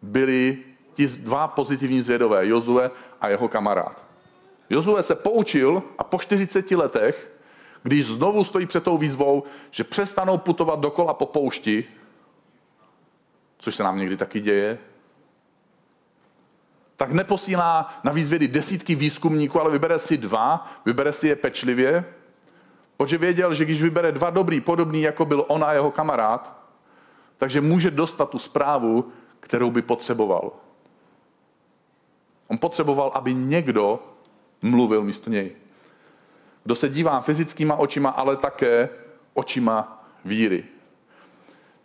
byli 0.01 0.57
ti 0.93 1.07
dva 1.07 1.47
pozitivní 1.47 2.01
zvědové, 2.01 2.47
Jozue 2.47 2.91
a 3.21 3.29
jeho 3.29 3.47
kamarád. 3.47 4.05
Jozue 4.69 5.03
se 5.03 5.15
poučil 5.15 5.83
a 5.97 6.03
po 6.03 6.19
40 6.19 6.71
letech, 6.71 7.31
když 7.83 8.05
znovu 8.05 8.43
stojí 8.43 8.65
před 8.65 8.83
tou 8.83 8.97
výzvou, 8.97 9.43
že 9.71 9.83
přestanou 9.83 10.37
putovat 10.37 10.79
dokola 10.79 11.13
po 11.13 11.25
poušti, 11.25 11.85
což 13.57 13.75
se 13.75 13.83
nám 13.83 13.99
někdy 13.99 14.17
taky 14.17 14.39
děje, 14.39 14.77
tak 16.95 17.11
neposílá 17.11 17.99
na 18.03 18.11
výzvědy 18.11 18.47
desítky 18.47 18.95
výzkumníků, 18.95 19.61
ale 19.61 19.71
vybere 19.71 19.99
si 19.99 20.17
dva, 20.17 20.71
vybere 20.85 21.11
si 21.11 21.27
je 21.27 21.35
pečlivě, 21.35 22.05
protože 22.97 23.17
věděl, 23.17 23.53
že 23.53 23.65
když 23.65 23.81
vybere 23.81 24.11
dva 24.11 24.29
dobrý, 24.29 24.61
podobný, 24.61 25.01
jako 25.01 25.25
byl 25.25 25.45
on 25.47 25.63
a 25.63 25.73
jeho 25.73 25.91
kamarád, 25.91 26.57
takže 27.37 27.61
může 27.61 27.91
dostat 27.91 28.29
tu 28.29 28.39
zprávu, 28.39 29.11
kterou 29.39 29.71
by 29.71 29.81
potřeboval. 29.81 30.51
On 32.47 32.57
potřeboval, 32.57 33.11
aby 33.13 33.33
někdo 33.33 33.99
mluvil 34.61 35.03
místo 35.03 35.29
něj. 35.29 35.51
Kdo 36.63 36.75
se 36.75 36.89
dívá 36.89 37.21
fyzickýma 37.21 37.75
očima, 37.75 38.09
ale 38.09 38.37
také 38.37 38.89
očima 39.33 40.05
víry. 40.25 40.63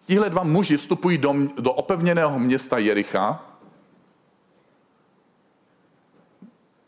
Tihle 0.04 0.30
dva 0.30 0.42
muži 0.42 0.76
vstupují 0.76 1.18
do, 1.18 1.34
do 1.58 1.72
opevněného 1.72 2.38
města 2.38 2.78
Jericha. 2.78 3.46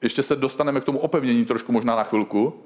Ještě 0.02 0.22
se 0.22 0.36
dostaneme 0.36 0.80
k 0.80 0.84
tomu 0.84 0.98
opevnění 0.98 1.44
trošku 1.44 1.72
možná 1.72 1.96
na 1.96 2.04
chvilku. 2.04 2.62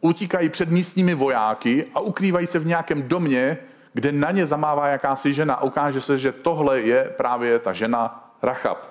Utíkají 0.00 0.48
před 0.48 0.70
místními 0.70 1.14
vojáky 1.14 1.86
a 1.94 2.00
ukrývají 2.00 2.46
se 2.46 2.58
v 2.58 2.66
nějakém 2.66 3.02
domě, 3.02 3.58
kde 3.92 4.12
na 4.12 4.30
ně 4.30 4.46
zamává 4.46 4.88
jakási 4.88 5.32
žena 5.32 5.62
ukáže 5.62 6.00
se, 6.00 6.18
že 6.18 6.32
tohle 6.32 6.80
je 6.80 7.04
právě 7.16 7.58
ta 7.58 7.72
žena 7.72 8.32
Rachab. 8.42 8.88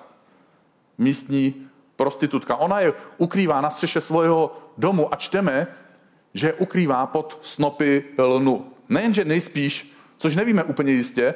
Místní 0.98 1.54
prostitutka. 1.96 2.56
Ona 2.56 2.80
je 2.80 2.92
ukrývá 3.18 3.60
na 3.60 3.70
střeše 3.70 4.00
svého 4.00 4.56
domu 4.78 5.14
a 5.14 5.16
čteme, 5.16 5.66
že 6.34 6.46
je 6.46 6.52
ukrývá 6.52 7.06
pod 7.06 7.38
snopy 7.42 8.04
lnu. 8.18 8.72
Nejenže 8.88 9.24
nejspíš 9.24 9.94
což 10.20 10.36
nevíme 10.36 10.64
úplně 10.64 10.92
jistě, 10.92 11.34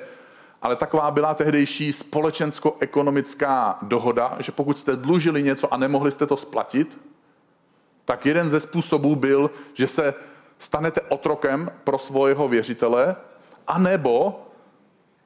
ale 0.62 0.76
taková 0.76 1.10
byla 1.10 1.34
tehdejší 1.34 1.92
společensko-ekonomická 1.92 3.78
dohoda, 3.82 4.36
že 4.38 4.52
pokud 4.52 4.78
jste 4.78 4.96
dlužili 4.96 5.42
něco 5.42 5.74
a 5.74 5.76
nemohli 5.76 6.10
jste 6.10 6.26
to 6.26 6.36
splatit, 6.36 6.98
tak 8.04 8.26
jeden 8.26 8.48
ze 8.48 8.60
způsobů 8.60 9.16
byl, 9.16 9.50
že 9.74 9.86
se 9.86 10.14
stanete 10.58 11.00
otrokem 11.00 11.70
pro 11.84 11.98
svého 11.98 12.48
věřitele, 12.48 13.16
anebo 13.66 14.40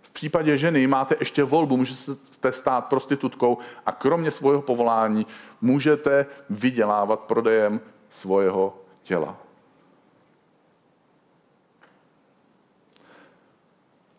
v 0.03 0.11
případě 0.11 0.57
ženy 0.57 0.87
máte 0.87 1.17
ještě 1.21 1.45
volbu, 1.45 1.77
můžete 1.77 2.53
stát 2.53 2.87
prostitutkou 2.87 3.59
a 3.87 3.93
kromě 3.93 4.31
svého 4.31 4.63
povolání 4.63 5.27
můžete 5.61 6.27
vydělávat 6.51 7.21
prodejem 7.21 7.81
svého 8.09 8.79
těla. 9.03 9.37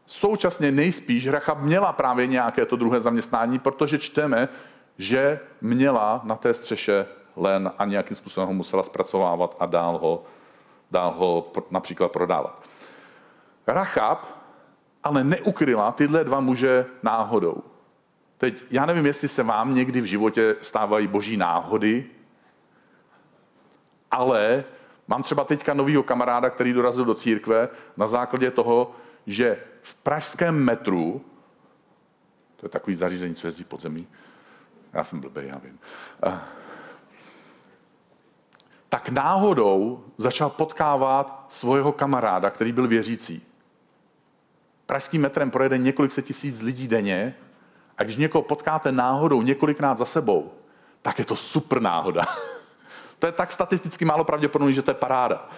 Současně 0.06 0.72
nejspíš 0.72 1.28
Rachab 1.28 1.60
měla 1.62 1.94
právě 1.94 2.28
nějaké 2.28 2.66
to 2.66 2.76
druhé 2.76 3.00
zaměstnání, 3.00 3.60
protože 3.60 3.98
čteme, 3.98 4.50
že 4.98 5.40
měla 5.62 6.22
na 6.24 6.36
té 6.36 6.54
střeše 6.54 7.06
len 7.36 7.72
a 7.78 7.86
nějakým 7.86 8.18
způsobem 8.18 8.48
ho 8.48 8.54
musela 8.54 8.84
zpracovávat 8.84 9.56
a 9.60 9.66
dál 9.66 9.98
ho, 9.98 10.24
dál 10.92 11.12
ho 11.12 11.52
například 11.72 12.12
prodávat. 12.12 12.64
Rachab 13.68 14.40
ale 15.04 15.24
neukryla 15.24 15.92
tyhle 15.92 16.24
dva 16.24 16.40
muže 16.40 16.86
náhodou. 17.04 17.64
Teď 18.38 18.56
já 18.72 18.86
nevím, 18.86 19.06
jestli 19.06 19.28
se 19.28 19.44
vám 19.44 19.76
někdy 19.76 20.02
v 20.02 20.06
životě 20.06 20.56
stávají 20.62 21.08
boží 21.08 21.38
náhody, 21.38 22.06
ale 24.12 24.64
mám 25.08 25.24
třeba 25.24 25.44
teďka 25.44 25.74
novýho 25.74 26.04
kamaráda, 26.04 26.50
který 26.50 26.74
dorazil 26.74 27.06
do 27.06 27.14
církve 27.14 27.70
na 27.98 28.08
základě 28.08 28.52
toho, 28.52 28.96
že 29.28 29.58
v 29.82 29.96
pražském 29.96 30.64
metru, 30.64 31.22
to 32.56 32.66
je 32.66 32.70
takový 32.70 32.96
zařízení, 32.96 33.36
co 33.36 33.48
jezdí 33.48 33.64
pod 33.64 33.82
zemí, 33.82 34.08
já 34.94 35.04
jsem 35.04 35.20
blbý, 35.20 35.42
já 35.44 35.58
vím, 35.58 35.80
eh, 36.26 36.40
tak 38.90 39.10
náhodou 39.10 40.04
začal 40.18 40.50
potkávat 40.50 41.46
svého 41.50 41.92
kamaráda, 41.92 42.50
který 42.50 42.72
byl 42.72 42.88
věřící. 42.88 43.42
Pražským 44.86 45.22
metrem 45.22 45.52
projede 45.52 45.78
několik 45.78 46.12
set 46.12 46.26
tisíc 46.26 46.62
lidí 46.62 46.88
denně 46.88 47.36
a 47.98 48.04
když 48.04 48.18
někoho 48.18 48.42
potkáte 48.42 48.92
náhodou 48.92 49.42
několikrát 49.42 49.98
za 49.98 50.06
sebou, 50.06 50.52
tak 51.02 51.20
je 51.20 51.26
to 51.26 51.36
super 51.36 51.82
náhoda. 51.82 52.26
to 53.20 53.26
je 53.26 53.32
tak 53.32 53.52
statisticky 53.52 54.06
málo 54.06 54.24
pravděpodobné, 54.24 54.74
že 54.74 54.82
to 54.82 54.92
je 54.92 54.96
paráda. 54.96 55.50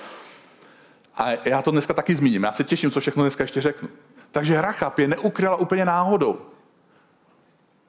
A 1.15 1.31
já 1.45 1.61
to 1.61 1.71
dneska 1.71 1.93
taky 1.93 2.15
zmíním. 2.15 2.43
Já 2.43 2.51
se 2.51 2.63
těším, 2.63 2.91
co 2.91 2.99
všechno 2.99 3.23
dneska 3.23 3.43
ještě 3.43 3.61
řeknu. 3.61 3.89
Takže 4.31 4.61
Rachab 4.61 4.99
je 4.99 5.07
neukryla 5.07 5.55
úplně 5.55 5.85
náhodou. 5.85 6.41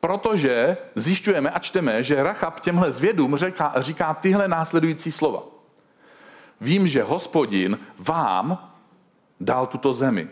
Protože 0.02 0.76
zjišťujeme 0.94 1.50
a 1.50 1.58
čteme, 1.58 2.02
že 2.02 2.22
Rachab 2.22 2.60
těmhle 2.60 2.92
zvědům 2.92 3.36
říká, 3.36 3.72
říká 3.76 4.14
tyhle 4.14 4.48
následující 4.48 5.12
slova. 5.12 5.42
Vím, 6.60 6.86
že 6.86 7.02
hospodin 7.02 7.78
vám 7.98 8.72
dal 9.40 9.66
tuto 9.66 9.94
zemi. 9.94 10.28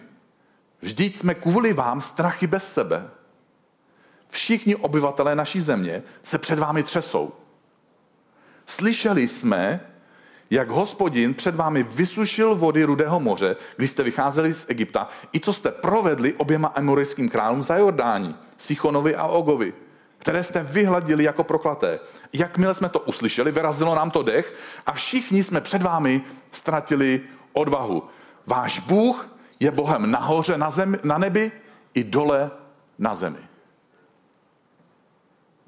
Vždyť 0.82 1.16
jsme 1.16 1.34
kvůli 1.34 1.72
vám 1.72 2.00
strachy 2.00 2.46
bez 2.46 2.72
sebe. 2.72 3.10
Všichni 4.28 4.76
obyvatelé 4.76 5.34
naší 5.34 5.60
země 5.60 6.02
se 6.22 6.38
před 6.38 6.58
vámi 6.58 6.82
třesou. 6.82 7.32
Slyšeli 8.66 9.28
jsme, 9.28 9.80
jak 10.50 10.70
hospodin 10.70 11.34
před 11.34 11.54
vámi 11.54 11.82
vysušil 11.82 12.54
vody 12.54 12.84
Rudého 12.84 13.20
moře, 13.20 13.56
když 13.76 13.90
jste 13.90 14.02
vycházeli 14.02 14.54
z 14.54 14.66
Egypta, 14.68 15.08
i 15.32 15.40
co 15.40 15.52
jste 15.52 15.70
provedli 15.70 16.34
oběma 16.34 16.68
amorejským 16.68 17.28
králům 17.28 17.62
za 17.62 17.76
Jordání, 17.76 18.36
Sichonovi 18.56 19.16
a 19.16 19.26
Ogovi, 19.26 19.74
které 20.18 20.42
jste 20.42 20.62
vyhladili 20.62 21.24
jako 21.24 21.44
proklaté. 21.44 22.00
Jakmile 22.32 22.74
jsme 22.74 22.88
to 22.88 23.00
uslyšeli, 23.00 23.52
vyrazilo 23.52 23.94
nám 23.94 24.10
to 24.10 24.22
dech 24.22 24.54
a 24.86 24.92
všichni 24.92 25.44
jsme 25.44 25.60
před 25.60 25.82
vámi 25.82 26.22
ztratili 26.52 27.20
odvahu. 27.52 28.02
Váš 28.46 28.78
Bůh 28.78 29.28
je 29.60 29.70
Bohem 29.70 30.10
nahoře 30.10 30.58
na, 30.58 30.70
zemi, 30.70 30.98
na 31.02 31.18
nebi 31.18 31.52
i 31.94 32.04
dole 32.04 32.50
na 32.98 33.14
zemi. 33.14 33.38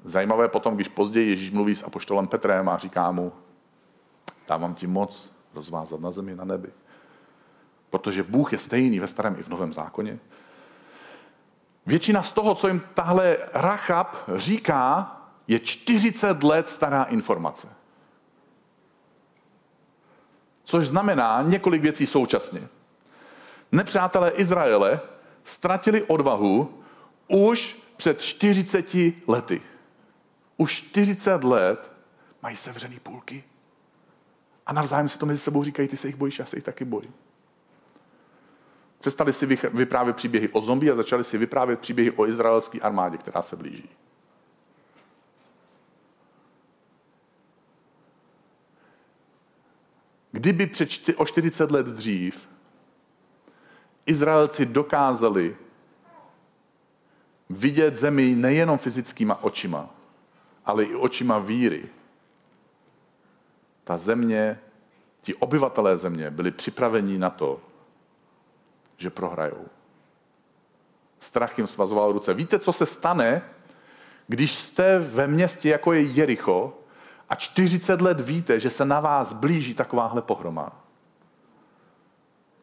Zajímavé 0.05 0.47
potom, 0.47 0.75
když 0.75 0.87
později 0.87 1.29
Ježíš 1.29 1.51
mluví 1.51 1.75
s 1.75 1.83
apoštolem 1.83 2.27
Petrem 2.27 2.69
a 2.69 2.77
říká 2.77 3.11
mu, 3.11 3.31
Dávám 4.47 4.75
ti 4.75 4.87
moc 4.87 5.33
rozvázat 5.53 5.99
na 5.99 6.11
zemi, 6.11 6.35
na 6.35 6.45
nebi. 6.45 6.69
Protože 7.89 8.23
Bůh 8.23 8.53
je 8.53 8.59
stejný 8.59 8.99
ve 8.99 9.07
starém 9.07 9.35
i 9.39 9.43
v 9.43 9.47
novém 9.47 9.73
zákoně. 9.73 10.19
Většina 11.85 12.23
z 12.23 12.31
toho, 12.31 12.55
co 12.55 12.67
jim 12.67 12.81
tahle 12.93 13.37
Rachab 13.53 14.15
říká, 14.35 15.17
je 15.47 15.59
40 15.59 16.43
let 16.43 16.69
stará 16.69 17.03
informace. 17.03 17.67
Což 20.63 20.87
znamená 20.87 21.41
několik 21.41 21.81
věcí 21.81 22.05
současně. 22.05 22.67
Nepřátelé 23.71 24.29
Izraele 24.29 24.99
ztratili 25.43 26.03
odvahu 26.03 26.83
už 27.27 27.77
před 27.97 28.21
40 28.21 28.95
lety. 29.27 29.61
Už 30.57 30.73
40 30.73 31.43
let 31.43 31.91
mají 32.41 32.55
sevřený 32.55 32.99
půlky 32.99 33.43
a 34.65 34.73
navzájem 34.73 35.09
si 35.09 35.19
to 35.19 35.25
mezi 35.25 35.39
sebou 35.39 35.63
říkají, 35.63 35.87
ty 35.87 35.97
se 35.97 36.07
jich 36.07 36.15
bojíš, 36.15 36.39
já 36.39 36.45
se 36.45 36.57
jich 36.57 36.63
taky 36.63 36.85
bojím. 36.85 37.13
Přestali 38.99 39.33
si 39.33 39.45
vyprávět 39.73 40.15
příběhy 40.15 40.49
o 40.49 40.61
zombie 40.61 40.91
a 40.91 40.95
začali 40.95 41.23
si 41.23 41.37
vyprávět 41.37 41.79
příběhy 41.79 42.11
o 42.11 42.27
izraelské 42.27 42.79
armádě, 42.79 43.17
která 43.17 43.41
se 43.41 43.55
blíží. 43.55 43.89
kdyby 50.33 50.67
před 50.67 50.89
o 51.15 51.25
40 51.25 51.71
let 51.71 51.85
dřív 51.85 52.49
Izraelci 54.05 54.65
dokázali 54.65 55.55
vidět 57.49 57.95
zemi 57.95 58.35
nejenom 58.35 58.77
fyzickýma 58.77 59.43
očima, 59.43 59.89
ale 60.65 60.83
i 60.83 60.95
očima 60.95 61.39
víry. 61.39 61.89
Ta 63.83 63.97
země, 63.97 64.59
ti 65.21 65.35
obyvatelé 65.35 65.97
země 65.97 66.31
byli 66.31 66.51
připraveni 66.51 67.17
na 67.17 67.29
to, 67.29 67.59
že 68.97 69.09
prohrajou. 69.09 69.65
Strach 71.19 71.57
jim 71.57 71.67
svazoval 71.67 72.11
ruce. 72.11 72.33
Víte, 72.33 72.59
co 72.59 72.73
se 72.73 72.85
stane, 72.85 73.41
když 74.27 74.53
jste 74.53 74.99
ve 74.99 75.27
městě, 75.27 75.69
jako 75.69 75.93
je 75.93 76.01
Jericho, 76.01 76.73
a 77.29 77.35
40 77.35 78.01
let 78.01 78.19
víte, 78.19 78.59
že 78.59 78.69
se 78.69 78.85
na 78.85 78.99
vás 78.99 79.33
blíží 79.33 79.73
takováhle 79.73 80.21
pohroma? 80.21 80.71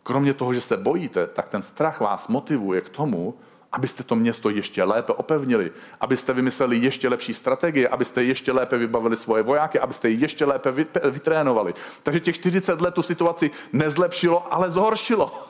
Kromě 0.03 0.35
toho, 0.35 0.53
že 0.53 0.61
se 0.61 0.77
bojíte, 0.77 1.27
tak 1.27 1.49
ten 1.49 1.63
strach 1.63 2.01
vás 2.01 2.29
motivuje 2.29 2.81
k 2.81 2.89
tomu, 2.89 3.35
abyste 3.73 4.03
to 4.03 4.17
město 4.17 4.51
ještě 4.51 4.85
lépe 4.85 5.13
opevnili, 5.13 5.73
abyste 6.01 6.33
vymysleli 6.33 6.77
ještě 6.77 7.09
lepší 7.09 7.35
strategie, 7.35 7.89
abyste 7.89 8.25
ještě 8.25 8.53
lépe 8.53 8.79
vybavili 8.79 9.17
svoje 9.17 9.43
vojáky, 9.43 9.81
abyste 9.81 10.09
je 10.09 10.15
ještě 10.15 10.45
lépe 10.45 10.71
vytrénovali. 11.11 11.75
Takže 12.03 12.21
těch 12.21 12.35
40 12.35 12.81
let 12.81 12.95
tu 12.95 13.03
situaci 13.03 13.51
nezlepšilo, 13.73 14.55
ale 14.55 14.71
zhoršilo. 14.71 15.49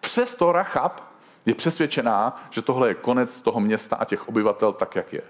Přesto 0.00 0.52
Rachab 0.52 1.00
je 1.46 1.54
přesvědčená, 1.54 2.46
že 2.50 2.62
tohle 2.62 2.88
je 2.88 2.94
konec 2.94 3.42
toho 3.42 3.60
města 3.60 3.96
a 3.96 4.04
těch 4.04 4.28
obyvatel 4.28 4.72
tak, 4.72 4.96
jak 4.96 5.12
je. 5.12 5.22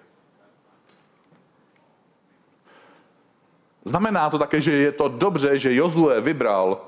Znamená 3.85 4.31
to 4.31 4.39
také, 4.39 4.61
že 4.61 4.73
je 4.73 4.93
to 4.93 5.09
dobře, 5.09 5.59
že 5.59 5.75
Jozue 5.75 6.21
vybral 6.21 6.81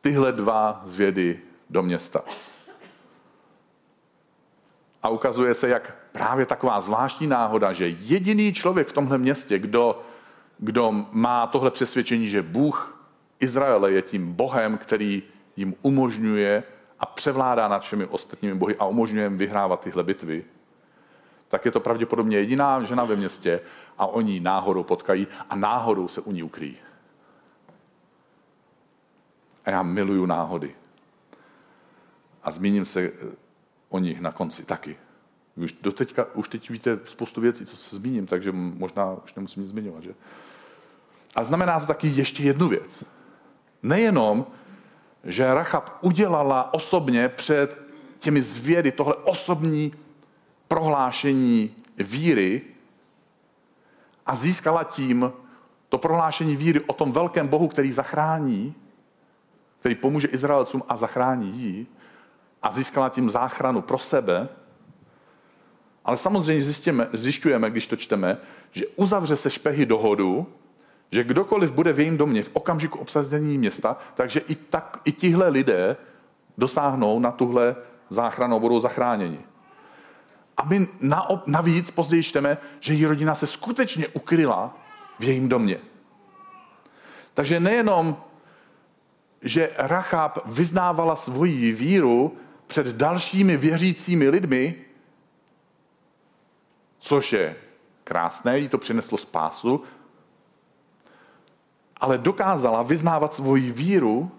tyhle 0.00 0.32
dva 0.32 0.82
zvědy 0.84 1.40
do 1.70 1.82
města. 1.82 2.24
A 5.02 5.08
ukazuje 5.08 5.54
se, 5.54 5.68
jak 5.68 5.96
právě 6.12 6.46
taková 6.46 6.80
zvláštní 6.80 7.26
náhoda, 7.26 7.72
že 7.72 7.88
jediný 7.88 8.52
člověk 8.52 8.88
v 8.88 8.92
tomhle 8.92 9.18
městě, 9.18 9.58
kdo, 9.58 10.02
kdo 10.58 11.06
má 11.10 11.46
tohle 11.46 11.70
přesvědčení, 11.70 12.28
že 12.28 12.42
Bůh 12.42 12.96
Izraele 13.40 13.92
je 13.92 14.02
tím 14.02 14.32
Bohem, 14.32 14.78
který 14.78 15.22
jim 15.56 15.74
umožňuje 15.82 16.62
a 17.00 17.06
převládá 17.06 17.68
nad 17.68 17.82
všemi 17.82 18.06
ostatními 18.06 18.54
bohy 18.54 18.76
a 18.76 18.86
umožňuje 18.86 19.26
jim 19.26 19.38
vyhrávat 19.38 19.80
tyhle 19.80 20.02
bitvy, 20.02 20.44
tak 21.48 21.64
je 21.64 21.70
to 21.70 21.80
pravděpodobně 21.80 22.38
jediná 22.38 22.84
žena 22.84 23.04
ve 23.04 23.16
městě 23.16 23.60
a 23.98 24.06
oni 24.06 24.40
náhodou 24.40 24.82
potkají 24.82 25.26
a 25.50 25.56
náhodou 25.56 26.08
se 26.08 26.20
u 26.20 26.32
ní 26.32 26.42
ukryjí. 26.42 26.76
A 29.64 29.70
já 29.70 29.82
miluju 29.82 30.26
náhody. 30.26 30.74
A 32.46 32.50
zmíním 32.50 32.84
se 32.84 33.00
eh, 33.00 33.12
o 33.88 33.98
nich 33.98 34.20
na 34.20 34.32
konci 34.32 34.64
taky. 34.64 34.96
Už, 35.56 35.72
doteďka, 35.72 36.26
už 36.34 36.48
teď 36.48 36.70
víte 36.70 36.98
spoustu 37.04 37.40
věcí, 37.40 37.66
co 37.66 37.76
se 37.76 37.96
zmíním, 37.96 38.26
takže 38.26 38.52
možná 38.52 39.16
už 39.24 39.34
nemusím 39.34 39.62
nic 39.62 39.70
zmiňovat. 39.70 40.04
Že? 40.04 40.14
A 41.34 41.44
znamená 41.44 41.80
to 41.80 41.86
taky 41.86 42.08
ještě 42.08 42.42
jednu 42.42 42.68
věc. 42.68 43.04
Nejenom, 43.82 44.46
že 45.24 45.54
Rachab 45.54 45.98
udělala 46.00 46.74
osobně 46.74 47.28
před 47.28 47.78
těmi 48.18 48.42
zvědy 48.42 48.92
tohle 48.92 49.14
osobní 49.14 49.92
prohlášení 50.68 51.74
víry 51.98 52.62
a 54.26 54.36
získala 54.36 54.84
tím 54.84 55.32
to 55.88 55.98
prohlášení 55.98 56.56
víry 56.56 56.80
o 56.80 56.92
tom 56.92 57.12
velkém 57.12 57.48
Bohu, 57.48 57.68
který 57.68 57.92
zachrání, 57.92 58.74
který 59.80 59.94
pomůže 59.94 60.28
Izraelcům 60.28 60.82
a 60.88 60.96
zachrání 60.96 61.52
jí 61.52 61.86
a 62.66 62.72
získala 62.72 63.08
tím 63.08 63.30
záchranu 63.30 63.82
pro 63.82 63.98
sebe. 63.98 64.48
Ale 66.04 66.16
samozřejmě 66.16 66.62
zjistíme, 66.62 67.08
zjišťujeme, 67.12 67.70
když 67.70 67.86
to 67.86 67.96
čteme, 67.96 68.38
že 68.72 68.86
uzavře 68.96 69.36
se 69.36 69.50
špehy 69.50 69.86
dohodu, 69.86 70.46
že 71.10 71.24
kdokoliv 71.24 71.72
bude 71.72 71.92
v 71.92 72.00
jejím 72.00 72.16
domě 72.16 72.42
v 72.42 72.50
okamžiku 72.52 72.98
obsazení 72.98 73.58
města, 73.58 73.96
takže 74.14 74.40
i, 74.40 74.54
tak, 74.54 75.00
i 75.04 75.12
tihle 75.12 75.48
lidé 75.48 75.96
dosáhnou 76.58 77.18
na 77.18 77.30
tuhle 77.30 77.76
záchranu, 78.08 78.60
budou 78.60 78.80
zachráněni. 78.80 79.38
A 80.56 80.64
my 80.64 80.88
navíc 81.46 81.90
později 81.90 82.22
čteme, 82.22 82.58
že 82.80 82.94
její 82.94 83.06
rodina 83.06 83.34
se 83.34 83.46
skutečně 83.46 84.08
ukryla 84.08 84.78
v 85.18 85.24
jejím 85.24 85.48
domě. 85.48 85.78
Takže 87.34 87.60
nejenom, 87.60 88.16
že 89.42 89.70
Rachab 89.78 90.38
vyznávala 90.46 91.16
svoji 91.16 91.72
víru 91.72 92.36
před 92.66 92.86
dalšími 92.86 93.56
věřícími 93.56 94.28
lidmi, 94.28 94.74
což 96.98 97.32
je 97.32 97.56
krásné, 98.04 98.58
jí 98.58 98.68
to 98.68 98.78
přineslo 98.78 99.18
spásu, 99.18 99.82
ale 101.96 102.18
dokázala 102.18 102.82
vyznávat 102.82 103.34
svoji 103.34 103.72
víru 103.72 104.30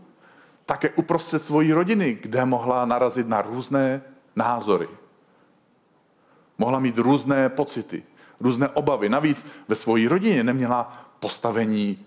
také 0.65 0.89
uprostřed 0.89 1.43
svojí 1.43 1.73
rodiny, 1.73 2.17
kde 2.21 2.45
mohla 2.45 2.85
narazit 2.85 3.27
na 3.27 3.41
různé 3.41 4.01
názory. 4.35 4.87
Mohla 6.57 6.79
mít 6.79 6.97
různé 6.97 7.49
pocity, 7.49 8.03
různé 8.39 8.69
obavy. 8.69 9.09
Navíc 9.09 9.45
ve 9.67 9.75
své 9.75 10.07
rodině 10.07 10.43
neměla 10.43 11.05
postavení 11.19 12.05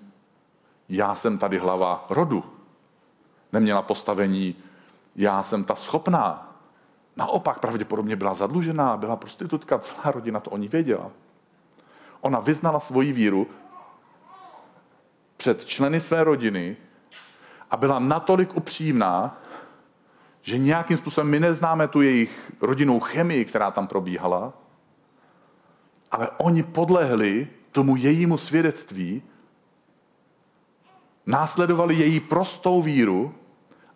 já 0.90 1.14
jsem 1.14 1.38
tady 1.38 1.58
hlava 1.58 2.06
rodu. 2.10 2.44
Neměla 3.52 3.82
postavení 3.82 4.54
já 5.16 5.42
jsem 5.42 5.64
ta 5.64 5.74
schopná. 5.74 6.56
Naopak 7.16 7.60
pravděpodobně 7.60 8.16
byla 8.16 8.34
zadlužená, 8.34 8.96
byla 8.96 9.16
prostitutka, 9.16 9.78
celá 9.78 10.10
rodina 10.10 10.40
to 10.40 10.50
o 10.50 10.56
ní 10.56 10.68
věděla. 10.68 11.10
Ona 12.20 12.40
vyznala 12.40 12.80
svoji 12.80 13.12
víru 13.12 13.46
před 15.36 15.64
členy 15.64 16.00
své 16.00 16.24
rodiny 16.24 16.76
a 17.70 17.76
byla 17.76 17.98
natolik 17.98 18.56
upřímná, 18.56 19.40
že 20.42 20.58
nějakým 20.58 20.96
způsobem 20.96 21.30
my 21.30 21.40
neznáme 21.40 21.88
tu 21.88 22.00
jejich 22.00 22.52
rodinnou 22.60 23.00
chemii, 23.00 23.44
která 23.44 23.70
tam 23.70 23.86
probíhala, 23.86 24.52
ale 26.10 26.28
oni 26.38 26.62
podlehli 26.62 27.48
tomu 27.72 27.96
jejímu 27.96 28.38
svědectví, 28.38 29.22
následovali 31.26 31.94
její 31.94 32.20
prostou 32.20 32.82
víru 32.82 33.34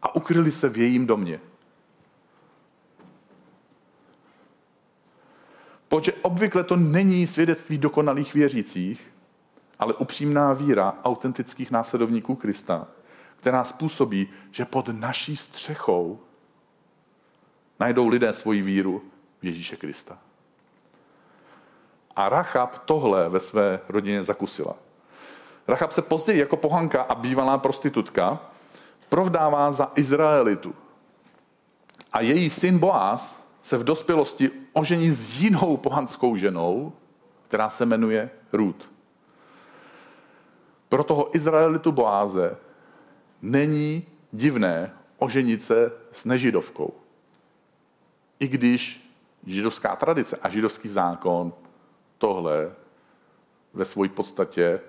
a 0.05 0.15
ukryli 0.15 0.53
se 0.53 0.69
v 0.69 0.79
jejím 0.79 1.07
domě. 1.07 1.41
Protože 5.89 6.13
obvykle 6.13 6.65
to 6.65 6.77
není 6.77 7.27
svědectví 7.27 7.79
dokonalých 7.79 8.35
věřících, 8.35 9.13
ale 9.79 9.95
upřímná 9.95 10.53
víra 10.53 10.99
autentických 11.05 11.71
následovníků 11.71 12.35
Krista, 12.35 12.87
která 13.37 13.65
způsobí, 13.65 14.29
že 14.51 14.65
pod 14.65 14.89
naší 14.89 15.37
střechou 15.37 16.21
najdou 17.81 18.09
lidé 18.09 18.33
svoji 18.33 18.63
víru 18.63 19.03
v 19.41 19.45
Ježíše 19.45 19.77
Krista. 19.77 20.19
A 22.17 22.29
Rachab 22.29 22.79
tohle 22.85 23.29
ve 23.29 23.41
své 23.41 23.81
rodině 23.89 24.23
zakusila. 24.23 24.77
Rachab 25.69 25.93
se 25.93 26.03
později 26.03 26.39
jako 26.39 26.57
pohanka 26.57 27.03
a 27.03 27.15
bývalá 27.15 27.59
prostitutka 27.59 28.41
provdává 29.15 29.73
za 29.73 29.93
Izraelitu. 29.95 30.75
A 32.13 32.21
její 32.21 32.51
syn 32.51 32.79
Boaz 32.79 33.39
se 33.63 33.77
v 33.77 33.85
dospělosti 33.85 34.51
ožení 34.73 35.11
s 35.11 35.41
jinou 35.41 35.77
pohanskou 35.77 36.37
ženou, 36.37 36.93
která 37.43 37.71
se 37.71 37.87
jmenuje 37.87 38.31
Ruth. 38.53 38.91
Pro 40.89 41.05
toho 41.05 41.37
Izraelitu 41.37 41.93
Boáze 41.93 42.57
není 43.43 44.07
divné 44.33 44.91
oženit 45.19 45.63
se 45.63 45.93
s 46.13 46.25
nežidovkou 46.25 46.93
i 48.41 48.49
když 48.49 49.11
židovská 49.47 49.97
tradice 49.97 50.37
a 50.43 50.49
židovský 50.49 50.89
zákon 50.89 51.53
tohle 52.19 52.73
ve 53.75 53.85
své 53.85 54.09
podstatě 54.09 54.81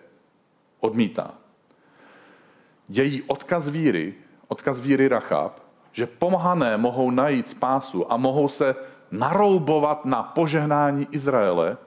odmítá. 0.79 1.44
Její 2.89 3.21
odkaz 3.21 3.69
víry, 3.69 4.13
odkaz 4.47 4.79
víry 4.79 5.07
Rachab, 5.07 5.59
že 5.91 6.07
pomahané 6.07 6.77
mohou 6.77 7.11
najít 7.11 7.49
spásu 7.49 8.11
a 8.11 8.17
mohou 8.17 8.47
se 8.47 8.75
naroubovat 9.11 10.05
na 10.05 10.23
požehnání 10.23 11.07
Izraele, 11.11 11.77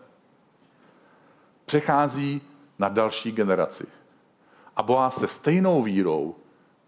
přechází 1.67 2.41
na 2.79 2.89
další 2.89 3.33
generaci. 3.33 3.87
A 4.77 4.83
Boá 4.83 5.11
se 5.11 5.29
stejnou 5.29 5.83
vírou 5.83 6.35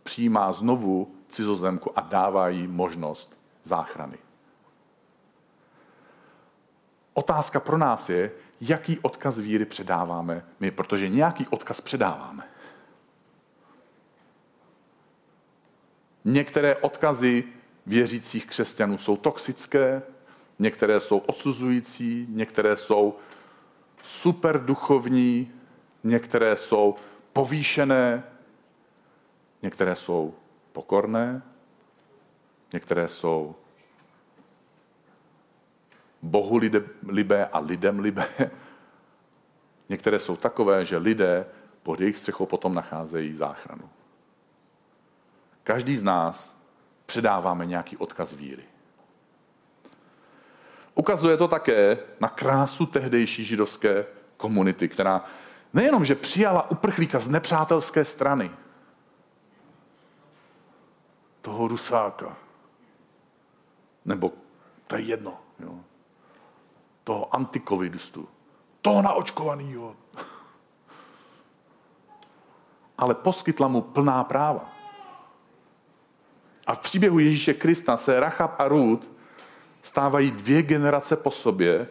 přijímá 0.03 0.53
znovu 0.53 1.15
cizozemku 1.29 1.99
a 1.99 2.01
dává 2.01 2.49
jí 2.49 2.67
možnost 2.67 3.37
záchrany. 3.63 4.19
otázka 7.15 7.61
pro 7.61 7.79
nás 7.79 8.09
je, 8.11 8.33
jaký 8.61 8.99
odkaz 8.99 9.39
víry 9.39 9.65
předáváme 9.65 10.45
my, 10.61 10.71
protože 10.71 11.09
nějaký 11.09 11.47
odkaz 11.49 11.81
předáváme. 11.81 12.50
Některé 16.25 16.77
odkazy 16.77 17.45
věřících 17.87 18.47
křesťanů 18.47 18.99
jsou 18.99 19.17
toxické, 19.17 20.03
některé 20.59 21.01
jsou 21.01 21.19
odsuzující, 21.19 22.27
některé 22.31 22.77
jsou 22.77 23.17
super 24.03 24.65
duchovní, 24.65 25.53
některé 26.05 26.57
jsou 26.57 26.95
povýšené, 27.33 28.23
některé 29.63 29.97
jsou 29.97 30.35
pokorné, 30.73 31.43
některé 32.73 33.09
jsou 33.09 33.55
Bohu 36.23 36.61
libé 37.09 37.47
a 37.47 37.59
lidem 37.59 37.99
libé. 37.99 38.29
Některé 39.89 40.19
jsou 40.19 40.37
takové, 40.37 40.85
že 40.85 40.97
lidé 40.97 41.47
pod 41.83 42.01
jejich 42.01 42.17
střechou 42.17 42.47
potom 42.47 42.75
nacházejí 42.75 43.35
záchranu. 43.35 43.91
Každý 45.65 45.97
z 45.97 46.03
nás 46.03 46.61
předáváme 47.07 47.67
nějaký 47.67 47.97
odkaz 47.97 48.33
víry. 48.33 48.65
Ukazuje 50.95 51.37
to 51.37 51.49
také 51.49 51.99
na 52.21 52.29
krásu 52.29 52.87
tehdejší 52.87 53.45
židovské 53.45 54.07
komunity, 54.37 54.89
která 54.89 55.25
nejenom, 55.73 56.05
že 56.05 56.15
přijala 56.15 56.71
uprchlíka 56.71 57.19
z 57.19 57.29
nepřátelské 57.29 58.05
strany, 58.05 58.51
toho 61.41 61.69
rusáka, 61.69 62.37
nebo 64.05 64.33
to 64.87 64.97
je 64.97 65.03
jedno, 65.03 65.39
jo, 65.59 65.81
toho 67.05 67.35
antikovidistu, 67.35 68.29
toho 68.83 69.03
naočkovaného, 69.03 69.97
ale 72.99 73.15
poskytla 73.15 73.69
mu 73.69 73.81
plná 73.81 74.25
práva. 74.25 74.80
A 76.71 76.75
v 76.75 76.79
příběhu 76.79 77.19
Ježíše 77.19 77.55
Krista 77.55 77.97
se 77.97 78.21
Rachab 78.21 78.61
a 78.61 78.69
Ruth 78.69 79.09
stávají 79.83 80.31
dvě 80.31 80.63
generace 80.63 81.17
po 81.17 81.31
sobě 81.31 81.89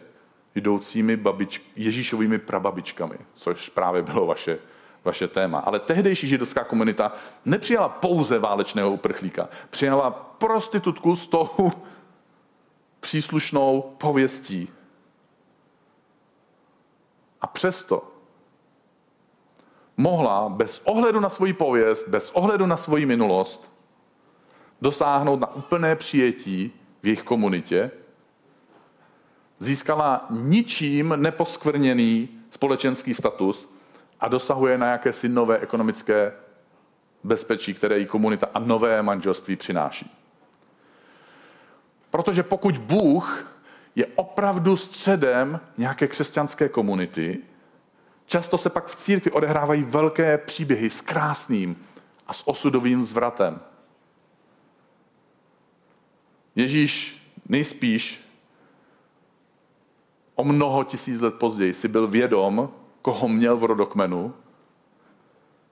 jdoucími 0.54 1.16
babič, 1.16 1.62
Ježíšovými 1.76 2.38
prababičkami, 2.38 3.18
což 3.34 3.68
právě 3.68 4.02
bylo 4.02 4.26
vaše, 4.26 4.58
vaše 5.04 5.28
téma. 5.28 5.58
Ale 5.58 5.80
tehdejší 5.80 6.28
židovská 6.28 6.64
komunita 6.64 7.12
nepřijala 7.44 7.88
pouze 7.88 8.38
válečného 8.38 8.90
uprchlíka, 8.90 9.48
přijala 9.70 10.10
prostitutku 10.10 11.16
s 11.16 11.26
tou 11.26 11.48
příslušnou 13.00 13.94
pověstí. 13.98 14.68
A 17.40 17.46
přesto 17.46 18.12
mohla 19.96 20.48
bez 20.48 20.82
ohledu 20.84 21.20
na 21.20 21.30
svoji 21.30 21.52
pověst, 21.52 22.08
bez 22.08 22.30
ohledu 22.30 22.66
na 22.66 22.76
svoji 22.76 23.06
minulost, 23.06 23.79
dosáhnout 24.82 25.40
na 25.40 25.54
úplné 25.54 25.96
přijetí 25.96 26.72
v 27.02 27.06
jejich 27.06 27.22
komunitě, 27.22 27.90
získala 29.58 30.26
ničím 30.30 31.14
neposkvrněný 31.16 32.28
společenský 32.50 33.14
status 33.14 33.72
a 34.20 34.28
dosahuje 34.28 34.78
na 34.78 34.86
jakési 34.86 35.28
nové 35.28 35.58
ekonomické 35.58 36.32
bezpečí, 37.24 37.74
které 37.74 37.98
jí 37.98 38.06
komunita 38.06 38.48
a 38.54 38.58
nové 38.58 39.02
manželství 39.02 39.56
přináší. 39.56 40.16
Protože 42.10 42.42
pokud 42.42 42.78
Bůh 42.78 43.46
je 43.96 44.06
opravdu 44.06 44.76
středem 44.76 45.60
nějaké 45.78 46.08
křesťanské 46.08 46.68
komunity, 46.68 47.38
často 48.26 48.58
se 48.58 48.70
pak 48.70 48.86
v 48.86 48.94
církvi 48.94 49.30
odehrávají 49.30 49.82
velké 49.82 50.38
příběhy 50.38 50.90
s 50.90 51.00
krásným 51.00 51.76
a 52.26 52.32
s 52.32 52.48
osudovým 52.48 53.04
zvratem. 53.04 53.60
Ježíš 56.56 57.22
nejspíš 57.48 58.30
o 60.34 60.44
mnoho 60.44 60.84
tisíc 60.84 61.20
let 61.20 61.34
později 61.34 61.74
si 61.74 61.88
byl 61.88 62.06
vědom, 62.06 62.70
koho 63.02 63.28
měl 63.28 63.56
v 63.56 63.64
rodokmenu, 63.64 64.34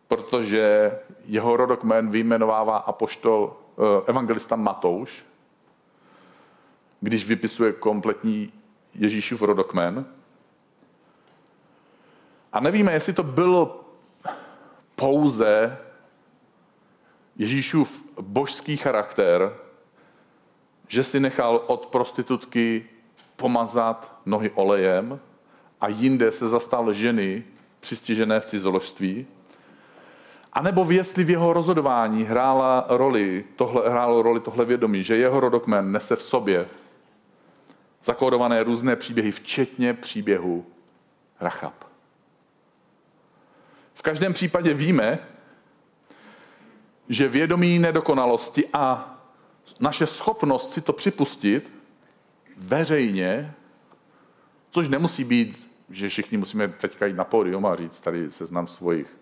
protože 0.09 0.93
jeho 1.25 1.57
rodokmen 1.57 2.11
vyjmenovává 2.11 2.77
apoštol 2.77 3.57
eh, 3.57 3.83
evangelista 4.07 4.57
Matouš, 4.57 5.25
když 7.01 7.27
vypisuje 7.27 7.73
kompletní 7.73 8.53
Ježíšův 8.95 9.43
rodokmen. 9.43 10.07
A 12.53 12.61
nevíme, 12.61 12.93
jestli 12.93 13.13
to 13.13 13.23
bylo 13.23 13.85
pouze 14.97 15.79
Ježíšův 17.37 18.03
božský 18.21 18.77
charakter, 18.77 19.55
že 20.89 21.05
si 21.05 21.21
nechal 21.21 21.65
od 21.67 21.87
prostitutky 21.87 22.85
pomazat 23.37 24.19
nohy 24.27 24.51
olejem 24.51 25.21
a 25.81 25.89
jinde 25.89 26.33
se 26.33 26.49
zastal 26.49 26.93
ženy 26.93 27.45
přistižené 27.81 28.41
v 28.41 28.47
cizoložství. 28.47 29.27
A 30.53 30.63
nebo 30.63 30.91
jestli 30.91 31.25
v 31.25 31.31
jeho 31.31 31.53
rozhodování 31.53 32.25
hrála 32.25 32.85
roli, 32.89 33.45
tohle, 33.57 33.91
hrálo 33.91 34.23
roli 34.23 34.41
tohle 34.41 34.65
vědomí, 34.65 35.03
že 35.03 35.17
jeho 35.17 35.41
rodokmen 35.41 35.93
nese 35.93 36.17
v 36.17 36.23
sobě 36.23 36.69
zakódované 38.03 38.63
různé 38.63 38.97
příběhy, 38.97 39.33
včetně 39.33 39.95
příběhu 39.95 40.67
Rachab. 41.41 41.85
V 43.95 44.03
každém 44.03 44.33
případě 44.33 44.75
víme, 44.75 45.19
že 47.09 47.29
vědomí 47.29 47.79
nedokonalosti 47.79 48.69
a 48.73 49.18
naše 49.81 50.07
schopnost 50.07 50.73
si 50.73 50.81
to 50.81 50.93
připustit 50.93 51.73
veřejně, 52.57 53.55
což 54.71 54.89
nemusí 54.89 55.25
být, 55.25 55.71
že 55.91 56.09
všichni 56.09 56.39
musíme 56.39 56.69
teďka 56.69 57.07
jít 57.07 57.17
na 57.17 57.25
pódium 57.25 57.67
a 57.67 57.77
říct 57.77 58.01
tady 58.01 58.31
seznam 58.31 58.67
svojich 58.67 59.19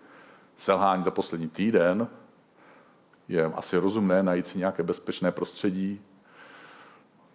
selhání 0.55 1.03
za 1.03 1.11
poslední 1.11 1.49
týden, 1.49 2.07
je 3.27 3.45
asi 3.45 3.77
rozumné 3.77 4.23
najít 4.23 4.47
si 4.47 4.57
nějaké 4.57 4.83
bezpečné 4.83 5.31
prostředí, 5.31 6.01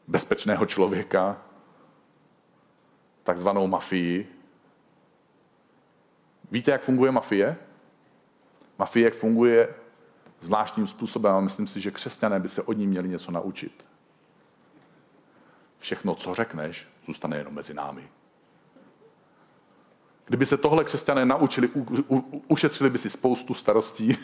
bezpečného 0.09 0.67
člověka, 0.67 1.43
takzvanou 3.23 3.67
mafii. 3.67 4.29
Víte, 6.51 6.71
jak 6.71 6.83
funguje 6.83 7.11
mafie? 7.11 7.57
Mafie 8.79 9.05
jak 9.05 9.15
funguje 9.15 9.75
zvláštním 10.43 10.87
způsobem 10.87 11.35
a 11.35 11.41
myslím 11.41 11.67
si, 11.67 11.81
že 11.81 11.91
křesťané 11.91 12.41
by 12.41 12.49
se 12.49 12.63
od 12.63 12.73
ní 12.73 12.87
měli 12.87 13.09
něco 13.09 13.33
naučit. 13.33 13.85
Všechno, 15.79 16.15
co 16.15 16.35
řekneš, 16.35 16.89
zůstane 17.07 17.37
jenom 17.37 17.55
mezi 17.55 17.75
námi. 17.75 18.09
Kdyby 20.27 20.47
se 20.47 20.57
tohle 20.57 20.85
křesťané 20.85 21.25
naučili, 21.25 21.69
u, 21.69 21.87
u, 22.09 22.45
ušetřili 22.49 22.91
by 22.91 22.99
si 22.99 23.11
spoustu 23.11 23.55
starostí. 23.55 24.17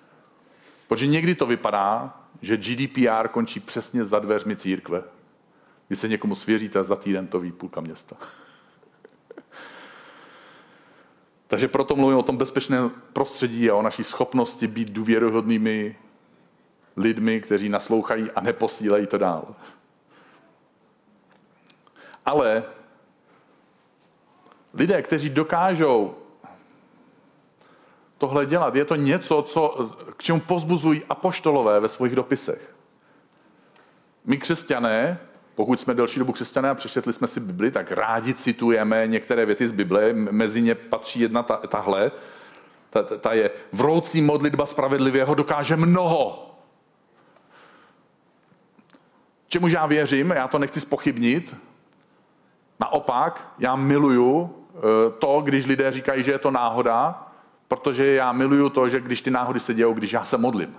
Protože 0.88 1.06
někdy 1.06 1.34
to 1.34 1.46
vypadá, 1.46 2.20
že 2.42 2.56
GDPR 2.56 3.28
končí 3.28 3.60
přesně 3.60 4.04
za 4.04 4.18
dveřmi 4.18 4.56
církve. 4.56 5.02
Vy 5.90 5.96
se 5.96 6.08
někomu 6.08 6.34
svěříte 6.34 6.84
za 6.84 6.96
týden 6.96 7.26
to 7.26 7.40
ví 7.40 7.52
půlka 7.52 7.80
města. 7.80 8.16
Takže 11.50 11.68
proto 11.68 11.96
mluvím 11.96 12.18
o 12.18 12.22
tom 12.22 12.36
bezpečném 12.36 12.90
prostředí 13.12 13.70
a 13.70 13.74
o 13.74 13.82
naší 13.82 14.04
schopnosti 14.04 14.66
být 14.66 14.90
důvěryhodnými 14.90 15.96
lidmi, 16.96 17.40
kteří 17.40 17.68
naslouchají 17.68 18.30
a 18.30 18.40
neposílají 18.40 19.06
to 19.06 19.18
dál. 19.18 19.54
Ale 22.26 22.64
lidé, 24.74 25.02
kteří 25.02 25.28
dokážou 25.30 26.14
tohle 28.18 28.46
dělat, 28.46 28.74
je 28.74 28.84
to 28.84 28.94
něco, 28.94 29.42
co, 29.42 29.90
k 30.16 30.22
čemu 30.22 30.40
pozbuzují 30.40 31.02
apoštolové 31.08 31.80
ve 31.80 31.88
svých 31.88 32.16
dopisech. 32.16 32.74
My 34.24 34.38
křesťané 34.38 35.18
pokud 35.60 35.80
jsme 35.80 35.94
delší 35.94 36.18
dobu 36.18 36.32
křesťané 36.32 36.70
a 36.70 36.74
přečetli 36.74 37.12
jsme 37.12 37.26
si 37.26 37.40
Bibli, 37.40 37.70
tak 37.70 37.92
rádi 37.92 38.34
citujeme 38.34 39.06
některé 39.06 39.46
věty 39.46 39.66
z 39.68 39.72
Bible. 39.72 40.12
Mezi 40.12 40.62
ně 40.62 40.74
patří 40.74 41.20
jedna 41.20 41.42
ta, 41.42 41.56
tahle. 41.56 42.10
Ta, 42.90 43.02
ta 43.02 43.32
je 43.32 43.50
vroucí 43.72 44.22
modlitba 44.22 44.66
spravedlivého 44.66 45.34
dokáže 45.34 45.76
mnoho. 45.76 46.56
Čemuž 49.48 49.72
já 49.72 49.86
věřím, 49.86 50.30
já 50.30 50.48
to 50.48 50.58
nechci 50.58 50.80
spochybnit. 50.80 51.56
Naopak, 52.80 53.54
já 53.58 53.76
miluju 53.76 54.56
eh, 54.76 54.80
to, 55.18 55.40
když 55.40 55.66
lidé 55.66 55.92
říkají, 55.92 56.22
že 56.22 56.32
je 56.32 56.38
to 56.38 56.50
náhoda, 56.50 57.28
protože 57.68 58.06
já 58.06 58.32
miluju 58.32 58.68
to, 58.68 58.88
že 58.88 59.00
když 59.00 59.22
ty 59.22 59.30
náhody 59.30 59.60
se 59.60 59.74
dějou, 59.74 59.92
když 59.92 60.12
já 60.12 60.24
se 60.24 60.38
modlím. 60.38 60.76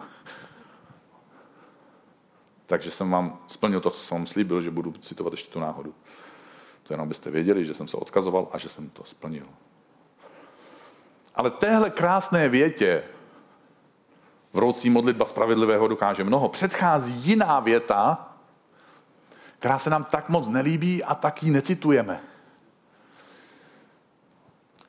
Takže 2.71 2.91
jsem 2.91 3.11
vám 3.11 3.39
splnil 3.47 3.81
to, 3.81 3.89
co 3.89 3.99
jsem 3.99 4.17
vám 4.17 4.25
slíbil, 4.25 4.61
že 4.61 4.71
budu 4.71 4.91
citovat 4.91 5.33
ještě 5.33 5.53
tu 5.53 5.59
náhodu. 5.59 5.93
To 6.83 6.93
jenom 6.93 7.07
byste 7.07 7.31
věděli, 7.31 7.65
že 7.65 7.73
jsem 7.73 7.87
se 7.87 7.97
odkazoval 7.97 8.47
a 8.51 8.57
že 8.57 8.69
jsem 8.69 8.89
to 8.89 9.03
splnil. 9.05 9.45
Ale 11.35 11.51
téhle 11.51 11.89
krásné 11.89 12.49
větě 12.49 13.03
vroucí 14.53 14.89
modlitba 14.89 15.25
spravedlivého 15.25 15.87
dokáže 15.87 16.23
mnoho. 16.23 16.49
Předchází 16.49 17.13
jiná 17.13 17.59
věta, 17.59 18.35
která 19.59 19.79
se 19.79 19.89
nám 19.89 20.03
tak 20.03 20.29
moc 20.29 20.47
nelíbí 20.47 21.03
a 21.03 21.15
tak 21.15 21.43
ji 21.43 21.51
necitujeme. 21.51 22.21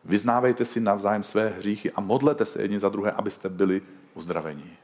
Vyznávejte 0.05 0.65
si 0.65 0.81
navzájem 0.81 1.23
své 1.23 1.49
hříchy 1.49 1.93
a 1.93 2.01
modlete 2.01 2.45
se 2.45 2.63
jedni 2.63 2.81
za 2.81 2.89
druhé, 2.89 3.11
abyste 3.11 3.49
byli 3.49 3.83
uzdraveni. 4.15 4.82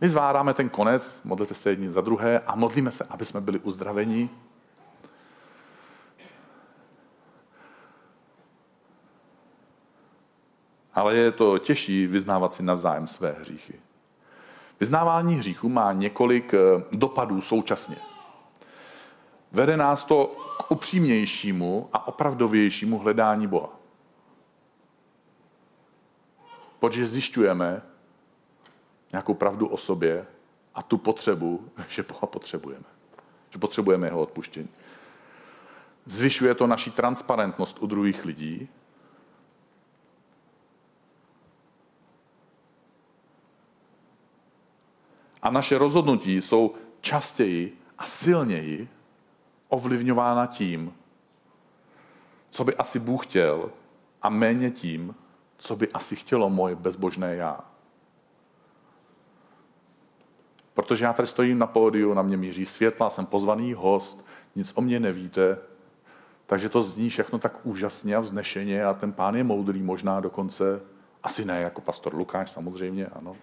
My 0.00 0.08
zvádáme 0.08 0.54
ten 0.54 0.68
konec, 0.68 1.20
modlete 1.24 1.54
se 1.54 1.70
jedni 1.70 1.90
za 1.90 2.00
druhé 2.00 2.38
a 2.38 2.56
modlíme 2.56 2.90
se, 2.90 3.06
aby 3.10 3.24
jsme 3.24 3.40
byli 3.40 3.58
uzdraveni. 3.58 4.30
Ale 10.94 11.16
je 11.16 11.32
to 11.32 11.58
těžší 11.58 12.06
vyznávat 12.06 12.54
si 12.54 12.62
navzájem 12.62 13.06
své 13.06 13.36
hříchy. 13.40 13.80
Vyznávání 14.80 15.34
hříchů 15.34 15.68
má 15.68 15.92
několik 15.92 16.54
eh, 16.54 16.58
dopadů 16.92 17.40
současně. 17.40 17.96
Vede 19.52 19.76
nás 19.76 20.04
to 20.04 20.36
k 20.58 20.70
upřímnějšímu 20.70 21.88
a 21.92 22.08
opravdovějšímu 22.08 22.98
hledání 22.98 23.46
Boha. 23.46 23.68
Protože 26.80 27.06
zjišťujeme 27.06 27.82
nějakou 29.12 29.34
pravdu 29.34 29.66
o 29.66 29.76
sobě 29.76 30.26
a 30.74 30.82
tu 30.82 30.98
potřebu, 30.98 31.70
že 31.88 32.02
Boha 32.02 32.26
potřebujeme. 32.26 32.84
Že 33.50 33.58
potřebujeme 33.58 34.06
jeho 34.06 34.20
odpuštění. 34.20 34.68
Zvyšuje 36.06 36.54
to 36.54 36.66
naši 36.66 36.90
transparentnost 36.90 37.78
u 37.80 37.86
druhých 37.86 38.24
lidí. 38.24 38.68
A 45.42 45.50
naše 45.50 45.78
rozhodnutí 45.78 46.42
jsou 46.42 46.74
častěji 47.00 47.78
a 47.98 48.06
silněji 48.06 48.88
ovlivňována 49.68 50.46
tím, 50.46 50.94
co 52.50 52.64
by 52.64 52.76
asi 52.76 52.98
Bůh 52.98 53.26
chtěl, 53.26 53.70
a 54.22 54.28
méně 54.28 54.70
tím, 54.70 55.14
co 55.56 55.76
by 55.76 55.92
asi 55.92 56.16
chtělo 56.16 56.50
moje 56.50 56.74
bezbožné 56.74 57.34
já. 57.34 57.60
Protože 60.78 61.04
já 61.04 61.12
tady 61.12 61.26
stojím 61.26 61.58
na 61.58 61.66
pódiu, 61.66 62.14
na 62.14 62.22
mě 62.22 62.36
míří 62.36 62.66
světla, 62.66 63.10
jsem 63.10 63.26
pozvaný 63.26 63.74
host, 63.74 64.24
nic 64.56 64.72
o 64.74 64.80
mě 64.80 65.00
nevíte, 65.00 65.58
takže 66.46 66.68
to 66.68 66.82
zní 66.82 67.10
všechno 67.10 67.38
tak 67.38 67.66
úžasně 67.66 68.16
a 68.16 68.20
vznešeně 68.20 68.84
a 68.84 68.94
ten 68.94 69.12
pán 69.12 69.34
je 69.34 69.44
moudrý 69.44 69.82
možná 69.82 70.20
dokonce, 70.20 70.80
asi 71.22 71.44
ne 71.44 71.60
jako 71.60 71.80
pastor 71.80 72.14
Lukáš 72.14 72.50
samozřejmě, 72.50 73.06
ano, 73.06 73.36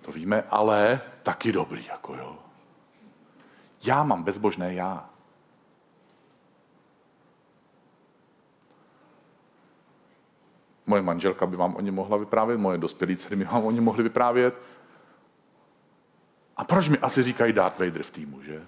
to 0.00 0.12
víme, 0.12 0.44
ale 0.50 1.00
taky 1.22 1.52
dobrý, 1.52 1.86
jako 1.86 2.14
jo. 2.14 2.38
Já 3.84 4.04
mám 4.04 4.22
bezbožné 4.22 4.74
já. 4.74 5.10
Moje 10.86 11.02
manželka 11.02 11.46
by 11.46 11.56
vám 11.56 11.76
o 11.76 11.80
ně 11.80 11.92
mohla 11.92 12.16
vyprávět, 12.16 12.60
moje 12.60 12.78
dospělí 12.78 13.16
dcery 13.16 13.36
by 13.36 13.44
vám 13.44 13.64
o 13.64 13.70
ně 13.70 13.80
mohly 13.80 14.02
vyprávět. 14.02 14.54
A 16.62 16.64
proč 16.64 16.88
mi 16.88 16.98
asi 16.98 17.22
říkají 17.22 17.52
Darth 17.52 17.78
Vader 17.78 18.02
v 18.02 18.10
týmu, 18.10 18.42
že? 18.42 18.62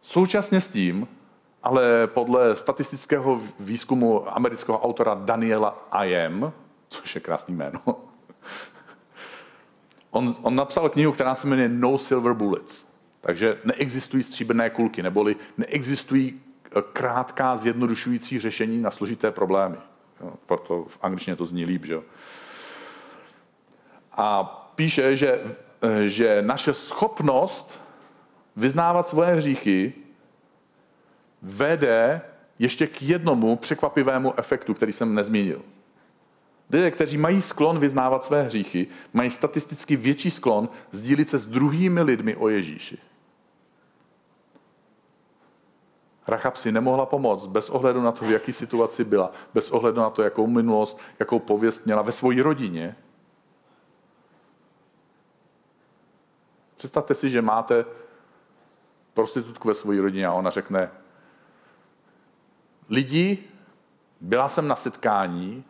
Současně 0.00 0.60
s 0.60 0.68
tím, 0.68 1.08
ale 1.62 2.06
podle 2.06 2.56
statistického 2.56 3.40
výzkumu 3.60 4.36
amerického 4.36 4.80
autora 4.80 5.14
Daniela 5.14 5.88
I.M., 5.90 6.52
což 6.88 7.14
je 7.14 7.20
krásný 7.20 7.54
jméno, 7.54 7.80
on, 10.10 10.34
on 10.42 10.54
napsal 10.54 10.88
knihu, 10.88 11.12
která 11.12 11.34
se 11.34 11.46
jmenuje 11.46 11.68
No 11.68 11.98
Silver 11.98 12.32
Bullets. 12.32 12.86
Takže 13.20 13.60
neexistují 13.64 14.22
stříbrné 14.22 14.70
kulky, 14.70 15.02
neboli 15.02 15.36
neexistují 15.56 16.40
krátká 16.92 17.56
zjednodušující 17.56 18.40
řešení 18.40 18.82
na 18.82 18.90
složité 18.90 19.30
problémy. 19.30 19.76
Jo, 20.20 20.32
proto 20.46 20.84
v 20.84 20.98
angličtině 21.02 21.36
to 21.36 21.46
zní 21.46 21.64
líp. 21.64 21.84
Že? 21.84 22.00
A 24.16 24.44
píše, 24.74 25.16
že, 25.16 25.40
že 26.04 26.42
naše 26.42 26.74
schopnost 26.74 27.80
vyznávat 28.56 29.08
svoje 29.08 29.34
hříchy 29.34 29.92
vede 31.42 32.20
ještě 32.58 32.86
k 32.86 33.02
jednomu 33.02 33.56
překvapivému 33.56 34.38
efektu, 34.38 34.74
který 34.74 34.92
jsem 34.92 35.14
nezmínil. 35.14 35.62
Lidé, 36.70 36.90
kteří 36.90 37.18
mají 37.18 37.42
sklon 37.42 37.78
vyznávat 37.78 38.24
své 38.24 38.42
hříchy, 38.42 38.86
mají 39.12 39.30
statisticky 39.30 39.96
větší 39.96 40.30
sklon 40.30 40.68
sdílit 40.90 41.28
se 41.28 41.38
s 41.38 41.46
druhými 41.46 42.02
lidmi 42.02 42.36
o 42.36 42.48
Ježíši. 42.48 42.98
Rachab 46.28 46.56
si 46.56 46.72
nemohla 46.72 47.06
pomoct 47.06 47.46
bez 47.46 47.70
ohledu 47.70 48.02
na 48.02 48.12
to, 48.12 48.24
v 48.24 48.30
jaký 48.30 48.52
situaci 48.52 49.04
byla, 49.04 49.32
bez 49.54 49.70
ohledu 49.70 50.00
na 50.00 50.10
to, 50.10 50.22
jakou 50.22 50.46
minulost, 50.46 51.00
jakou 51.18 51.38
pověst 51.38 51.86
měla 51.86 52.02
ve 52.02 52.12
své 52.12 52.42
rodině. 52.42 52.96
Představte 56.76 57.14
si, 57.14 57.30
že 57.30 57.42
máte 57.42 57.84
prostitutku 59.14 59.68
ve 59.68 59.74
své 59.74 60.00
rodině 60.00 60.26
a 60.26 60.32
ona 60.32 60.50
řekne, 60.50 60.90
lidi, 62.88 63.38
byla 64.20 64.48
jsem 64.48 64.68
na 64.68 64.76
setkání 64.76 65.64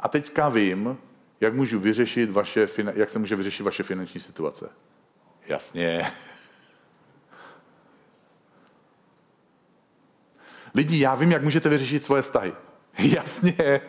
a 0.00 0.08
teďka 0.08 0.48
vím, 0.48 0.98
jak 1.40 1.54
můžu 1.54 1.80
vyřešit 1.80 2.30
vaše, 2.30 2.66
jak 2.94 3.10
se 3.10 3.18
může 3.18 3.36
vyřešit 3.36 3.62
vaše 3.62 3.82
finanční 3.82 4.20
situace. 4.20 4.70
Jasně. 5.46 6.12
Lidi, 10.74 11.00
já 11.00 11.14
vím, 11.14 11.32
jak 11.32 11.42
můžete 11.42 11.68
vyřešit 11.68 12.04
svoje 12.04 12.22
vztahy. 12.22 12.52
Jasně. 12.98 13.80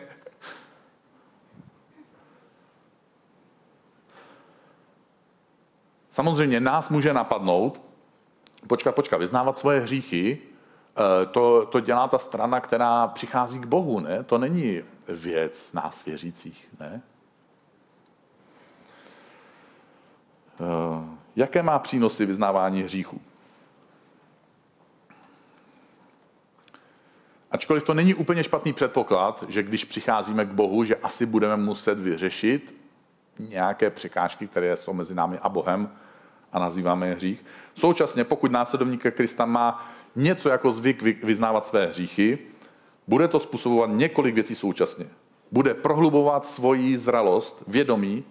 Samozřejmě 6.10 6.60
nás 6.60 6.88
může 6.88 7.12
napadnout, 7.12 7.82
počkat, 8.66 8.94
počkat, 8.94 9.16
vyznávat 9.16 9.58
svoje 9.58 9.80
hříchy, 9.80 10.38
eh, 10.42 11.26
to, 11.26 11.66
to 11.66 11.80
dělá 11.80 12.08
ta 12.08 12.18
strana, 12.18 12.60
která 12.60 13.06
přichází 13.06 13.58
k 13.58 13.66
Bohu, 13.66 14.00
ne? 14.00 14.22
To 14.22 14.38
není 14.38 14.82
věc 15.08 15.72
nás 15.72 16.04
věřících, 16.04 16.68
ne? 16.80 17.02
Eh, 20.60 21.04
jaké 21.36 21.62
má 21.62 21.78
přínosy 21.78 22.26
vyznávání 22.26 22.82
hříchů? 22.82 23.20
Ačkoliv 27.50 27.82
to 27.82 27.94
není 27.94 28.14
úplně 28.14 28.44
špatný 28.44 28.72
předpoklad, 28.72 29.44
že 29.48 29.62
když 29.62 29.84
přicházíme 29.84 30.44
k 30.44 30.48
Bohu, 30.48 30.84
že 30.84 30.96
asi 30.96 31.26
budeme 31.26 31.56
muset 31.56 31.98
vyřešit 31.98 32.79
nějaké 33.48 33.90
překážky, 33.90 34.46
které 34.46 34.76
jsou 34.76 34.92
mezi 34.92 35.14
námi 35.14 35.38
a 35.42 35.48
Bohem 35.48 35.90
a 36.52 36.58
nazýváme 36.58 37.08
je 37.08 37.14
hřích. 37.14 37.44
Současně, 37.74 38.24
pokud 38.24 38.52
následovník 38.52 39.02
Krista 39.10 39.46
má 39.46 39.86
něco 40.16 40.48
jako 40.48 40.72
zvyk 40.72 41.02
vyznávat 41.02 41.66
své 41.66 41.86
hříchy, 41.86 42.38
bude 43.08 43.28
to 43.28 43.40
způsobovat 43.40 43.90
několik 43.92 44.34
věcí 44.34 44.54
současně. 44.54 45.06
Bude 45.52 45.74
prohlubovat 45.74 46.46
svoji 46.46 46.98
zralost, 46.98 47.62
vědomí, 47.68 48.24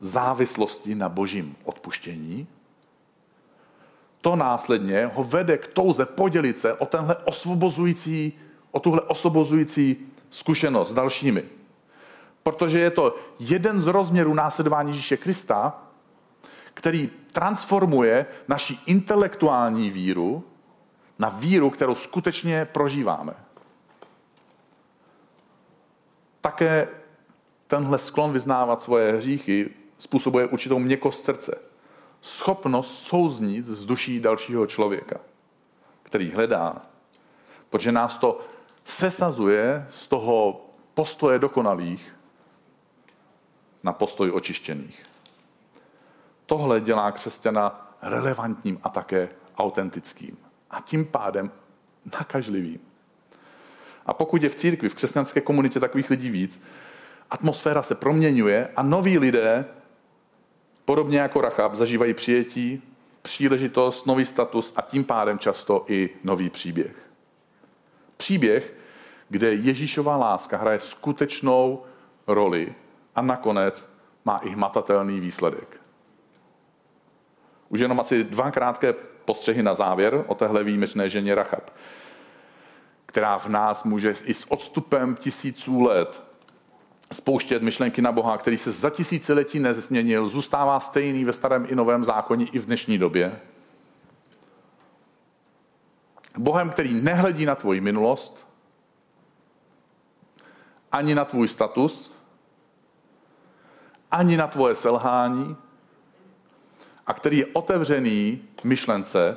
závislosti 0.00 0.94
na 0.94 1.08
božím 1.08 1.56
odpuštění, 1.64 2.46
to 4.20 4.36
následně 4.36 5.10
ho 5.14 5.24
vede 5.24 5.58
k 5.58 5.66
touze 5.66 6.06
podělit 6.06 6.58
se 6.58 6.74
o 6.74 6.86
tenhle 6.86 7.16
osvobozující, 7.16 8.32
o 8.70 8.80
tuhle 8.80 9.00
osvobozující 9.00 9.96
zkušenost 10.30 10.90
s 10.90 10.94
dalšími. 10.94 11.44
Protože 12.48 12.80
je 12.80 12.90
to 12.90 13.16
jeden 13.38 13.80
z 13.80 13.86
rozměrů 13.86 14.34
následování 14.34 14.90
Ježíše 14.90 15.16
Krista, 15.16 15.82
který 16.74 17.10
transformuje 17.32 18.26
naši 18.48 18.78
intelektuální 18.86 19.90
víru 19.90 20.44
na 21.18 21.28
víru, 21.28 21.70
kterou 21.70 21.94
skutečně 21.94 22.64
prožíváme. 22.64 23.34
Také 26.40 26.88
tenhle 27.66 27.98
sklon 27.98 28.32
vyznávat 28.32 28.82
svoje 28.82 29.12
hříchy 29.12 29.70
způsobuje 29.98 30.46
určitou 30.46 30.78
měkost 30.78 31.24
srdce 31.24 31.60
schopnost 32.22 33.02
souznít 33.02 33.66
z 33.66 33.86
duší 33.86 34.20
dalšího 34.20 34.66
člověka, 34.66 35.20
který 36.02 36.30
hledá. 36.30 36.82
Protože 37.70 37.92
nás 37.92 38.18
to 38.18 38.40
sesazuje 38.84 39.86
z 39.90 40.08
toho 40.08 40.64
postoje 40.94 41.38
dokonalých 41.38 42.17
na 43.82 43.92
postoj 43.92 44.30
očištěných. 44.30 45.02
Tohle 46.46 46.80
dělá 46.80 47.12
křesťana 47.12 47.96
relevantním 48.02 48.80
a 48.82 48.88
také 48.88 49.28
autentickým 49.56 50.38
a 50.70 50.80
tím 50.80 51.04
pádem 51.04 51.50
nakažlivým. 52.20 52.80
A 54.06 54.12
pokud 54.12 54.42
je 54.42 54.48
v 54.48 54.54
církvi, 54.54 54.88
v 54.88 54.94
křesťanské 54.94 55.40
komunitě 55.40 55.80
takových 55.80 56.10
lidí 56.10 56.30
víc, 56.30 56.62
atmosféra 57.30 57.82
se 57.82 57.94
proměňuje 57.94 58.68
a 58.76 58.82
noví 58.82 59.18
lidé, 59.18 59.64
podobně 60.84 61.18
jako 61.18 61.40
Rachab, 61.40 61.74
zažívají 61.74 62.14
přijetí, 62.14 62.82
příležitost, 63.22 64.06
nový 64.06 64.26
status 64.26 64.72
a 64.76 64.82
tím 64.82 65.04
pádem 65.04 65.38
často 65.38 65.84
i 65.88 66.10
nový 66.24 66.50
příběh. 66.50 66.96
Příběh, 68.16 68.74
kde 69.28 69.54
Ježíšová 69.54 70.16
láska 70.16 70.56
hraje 70.56 70.80
skutečnou 70.80 71.82
roli 72.26 72.74
a 73.18 73.22
nakonec 73.22 73.98
má 74.24 74.36
i 74.36 74.50
hmatatelný 74.50 75.20
výsledek. 75.20 75.80
Už 77.68 77.80
jenom 77.80 78.00
asi 78.00 78.24
dva 78.24 78.50
krátké 78.50 78.92
postřehy 79.24 79.62
na 79.62 79.74
závěr 79.74 80.24
o 80.26 80.34
téhle 80.34 80.64
výjimečné 80.64 81.08
ženě 81.08 81.34
Rachab, 81.34 81.70
která 83.06 83.38
v 83.38 83.48
nás 83.48 83.84
může 83.84 84.14
i 84.24 84.34
s 84.34 84.50
odstupem 84.50 85.16
tisíců 85.16 85.82
let 85.82 86.22
spouštět 87.12 87.62
myšlenky 87.62 88.02
na 88.02 88.12
Boha, 88.12 88.38
který 88.38 88.58
se 88.58 88.72
za 88.72 88.90
tisíciletí 88.90 89.58
nezměnil, 89.58 90.26
zůstává 90.26 90.80
stejný 90.80 91.24
ve 91.24 91.32
starém 91.32 91.66
i 91.68 91.74
novém 91.74 92.04
zákoně 92.04 92.46
i 92.52 92.58
v 92.58 92.66
dnešní 92.66 92.98
době. 92.98 93.40
Bohem, 96.36 96.70
který 96.70 96.94
nehledí 96.94 97.46
na 97.46 97.54
tvoji 97.54 97.80
minulost, 97.80 98.46
ani 100.92 101.14
na 101.14 101.24
tvůj 101.24 101.48
status, 101.48 102.17
ani 104.10 104.36
na 104.36 104.46
tvoje 104.46 104.74
selhání, 104.74 105.56
a 107.06 107.14
který 107.14 107.38
je 107.38 107.46
otevřený 107.46 108.42
myšlence, 108.64 109.36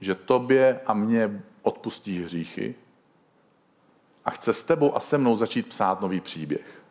že 0.00 0.14
tobě 0.14 0.80
a 0.86 0.94
mně 0.94 1.42
odpustí 1.62 2.22
hříchy 2.22 2.74
a 4.24 4.30
chce 4.30 4.52
s 4.52 4.62
tebou 4.62 4.96
a 4.96 5.00
se 5.00 5.18
mnou 5.18 5.36
začít 5.36 5.68
psát 5.68 6.00
nový 6.00 6.20
příběh. 6.20 6.82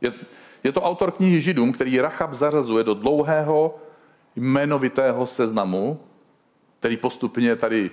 Je, 0.00 0.12
je 0.64 0.72
to 0.72 0.82
autor 0.82 1.10
knihy 1.10 1.40
Židům, 1.40 1.72
který 1.72 2.00
Rachab 2.00 2.32
zařazuje 2.32 2.84
do 2.84 2.94
dlouhého 2.94 3.78
jmenovitého 4.36 5.26
seznamu, 5.26 6.00
který 6.78 6.96
postupně 6.96 7.56
tady 7.56 7.90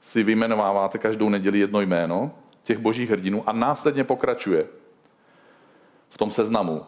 si 0.00 0.22
vyjmenováváte 0.22 0.98
každou 0.98 1.28
neděli 1.28 1.58
jedno 1.58 1.80
jméno 1.80 2.30
těch 2.62 2.78
božích 2.78 3.10
hrdinů 3.10 3.48
a 3.48 3.52
následně 3.52 4.04
pokračuje 4.04 4.66
v 6.10 6.18
tom 6.18 6.30
seznamu. 6.30 6.86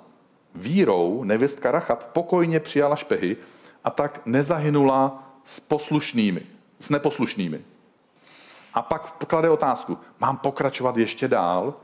Vírou 0.54 1.24
nevěstka 1.24 1.70
Rachab 1.70 2.04
pokojně 2.04 2.60
přijala 2.60 2.96
špehy 2.96 3.36
a 3.84 3.90
tak 3.90 4.20
nezahynula 4.26 5.32
s 5.44 5.60
poslušnými, 5.60 6.42
s 6.80 6.90
neposlušnými. 6.90 7.64
A 8.74 8.82
pak 8.82 9.24
klade 9.26 9.50
otázku, 9.50 9.98
mám 10.20 10.36
pokračovat 10.36 10.96
ještě 10.96 11.28
dál? 11.28 11.74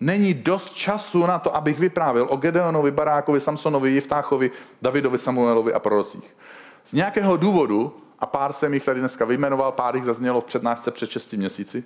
Není 0.00 0.34
dost 0.34 0.72
času 0.72 1.26
na 1.26 1.38
to, 1.38 1.56
abych 1.56 1.78
vyprávěl 1.78 2.26
o 2.30 2.36
Gedeonovi, 2.36 2.90
Barákovi, 2.90 3.40
Samsonovi, 3.40 3.90
Jiftáchovi, 3.90 4.50
Davidovi, 4.82 5.18
Samuelovi 5.18 5.72
a 5.74 5.78
prorocích. 5.78 6.36
Z 6.84 6.92
nějakého 6.92 7.36
důvodu, 7.36 7.96
a 8.18 8.26
pár 8.26 8.52
jsem 8.52 8.74
jich 8.74 8.84
tady 8.84 9.00
dneska 9.00 9.24
vyjmenoval, 9.24 9.72
pár 9.72 9.96
jich 9.96 10.04
zaznělo 10.04 10.40
v 10.40 10.44
přednášce 10.44 10.90
před 10.90 11.10
6 11.10 11.32
měsíci, 11.32 11.84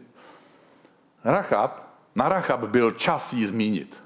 Rachab, 1.24 1.82
na 2.14 2.28
Rachab 2.28 2.60
byl 2.60 2.90
čas 2.90 3.32
jí 3.32 3.46
zmínit. 3.46 4.02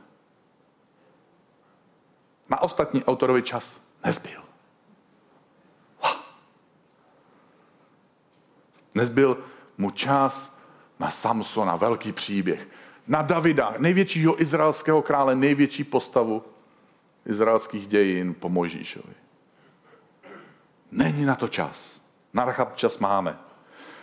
Na 2.48 2.62
ostatní 2.62 3.04
autorovi 3.04 3.42
čas 3.42 3.80
nezbyl. 4.04 4.42
Nezbyl 8.94 9.38
mu 9.78 9.90
čas 9.90 10.58
na 10.98 11.10
Samsona, 11.10 11.76
velký 11.76 12.12
příběh. 12.12 12.68
Na 13.06 13.22
Davida, 13.22 13.74
největšího 13.78 14.42
izraelského 14.42 15.02
krále, 15.02 15.34
největší 15.34 15.84
postavu 15.84 16.44
izraelských 17.26 17.86
dějin 17.86 18.34
po 18.34 18.48
Mojžíšovi. 18.48 19.14
Není 20.90 21.24
na 21.24 21.34
to 21.34 21.48
čas. 21.48 22.02
Na 22.34 22.44
Rachab 22.44 22.76
čas 22.76 22.98
máme. 22.98 23.38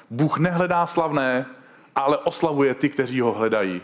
Bůh 0.10 0.38
nehledá 0.38 0.86
slavné, 0.86 1.46
ale 1.96 2.18
oslavuje 2.18 2.76
ty, 2.76 2.90
kteří 2.90 3.22
ho 3.22 3.32
hledají. 3.32 3.82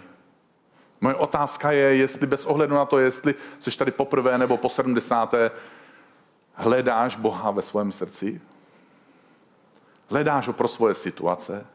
Moje 1.01 1.15
otázka 1.15 1.71
je, 1.71 1.95
jestli 1.95 2.27
bez 2.27 2.45
ohledu 2.45 2.75
na 2.75 2.85
to, 2.85 2.99
jestli 2.99 3.35
jsi 3.59 3.77
tady 3.77 3.91
poprvé 3.91 4.37
nebo 4.37 4.57
po 4.57 4.69
70. 4.69 5.33
hledáš 6.53 7.15
Boha 7.15 7.51
ve 7.51 7.61
svém 7.61 7.91
srdci? 7.91 8.41
Hledáš 10.09 10.47
ho 10.47 10.53
pro 10.53 10.67
svoje 10.67 10.95
situace? 10.95 11.65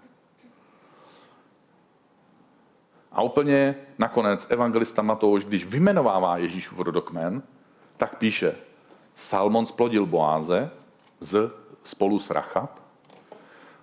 A 3.12 3.22
úplně 3.22 3.76
nakonec 3.98 4.46
evangelista 4.50 5.02
Matouš, 5.02 5.44
když 5.44 5.66
vymenovává 5.66 6.37
Ježíšův 6.37 6.78
rodokmen, 6.78 7.42
tak 7.96 8.18
píše, 8.18 8.56
Salmon 9.14 9.66
splodil 9.66 10.06
Boáze 10.06 10.70
z, 11.20 11.50
spolu 11.85 12.18
s 12.18 12.30
Rachab, 12.30 12.80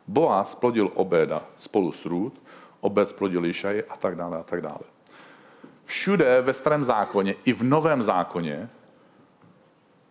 Boaz 0.07 0.51
splodil 0.51 0.91
Obeda 0.95 1.45
spolu 1.57 1.91
s 1.91 2.05
Růd, 2.05 2.41
Obed 2.81 3.09
splodil 3.09 3.45
Išaj 3.45 3.83
a 3.89 3.97
tak 3.97 4.15
dále 4.15 4.37
a 4.37 4.43
tak 4.43 4.61
dále. 4.61 4.98
Všude 5.89 6.41
ve 6.41 6.53
starém 6.53 6.83
zákoně 6.83 7.35
i 7.45 7.53
v 7.53 7.63
novém 7.63 8.03
zákoně, 8.03 8.69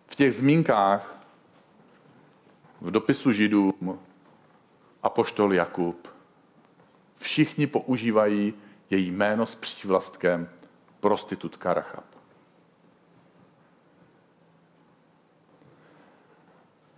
v 0.07 0.15
těch 0.15 0.35
zmínkách, 0.35 1.15
v 2.81 2.91
dopisu 2.91 3.31
židům, 3.31 3.99
apoštol 5.03 5.53
Jakub, 5.53 6.07
všichni 7.17 7.67
používají 7.67 8.53
její 8.89 9.11
jméno 9.11 9.45
s 9.45 9.55
přívlastkem 9.55 10.49
prostitutka 10.99 11.73
Rachab. 11.73 12.05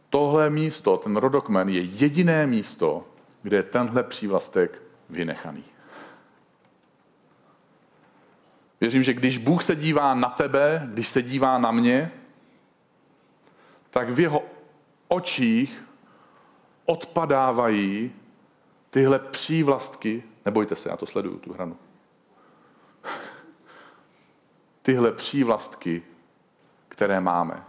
Tohle 0.09 0.49
místo, 0.49 0.97
ten 0.97 1.15
rodokmen, 1.15 1.69
je 1.69 1.81
jediné 1.81 2.47
místo, 2.47 3.07
kde 3.41 3.57
je 3.57 3.63
tenhle 3.63 4.03
přívlastek 4.03 4.81
vynechaný. 5.09 5.63
Věřím, 8.81 9.03
že 9.03 9.13
když 9.13 9.37
Bůh 9.37 9.63
se 9.63 9.75
dívá 9.75 10.13
na 10.13 10.29
tebe, 10.29 10.87
když 10.93 11.07
se 11.07 11.21
dívá 11.21 11.57
na 11.57 11.71
mě, 11.71 12.11
tak 13.89 14.09
v 14.09 14.19
jeho 14.19 14.43
očích 15.07 15.83
odpadávají 16.85 18.11
tyhle 18.89 19.19
přívlastky, 19.19 20.23
nebojte 20.45 20.75
se, 20.75 20.89
já 20.89 20.97
to 20.97 21.05
sleduju, 21.05 21.37
tu 21.37 21.53
hranu. 21.53 21.77
Tyhle 24.81 25.11
přívlastky, 25.11 26.03
které 26.87 27.19
máme. 27.19 27.63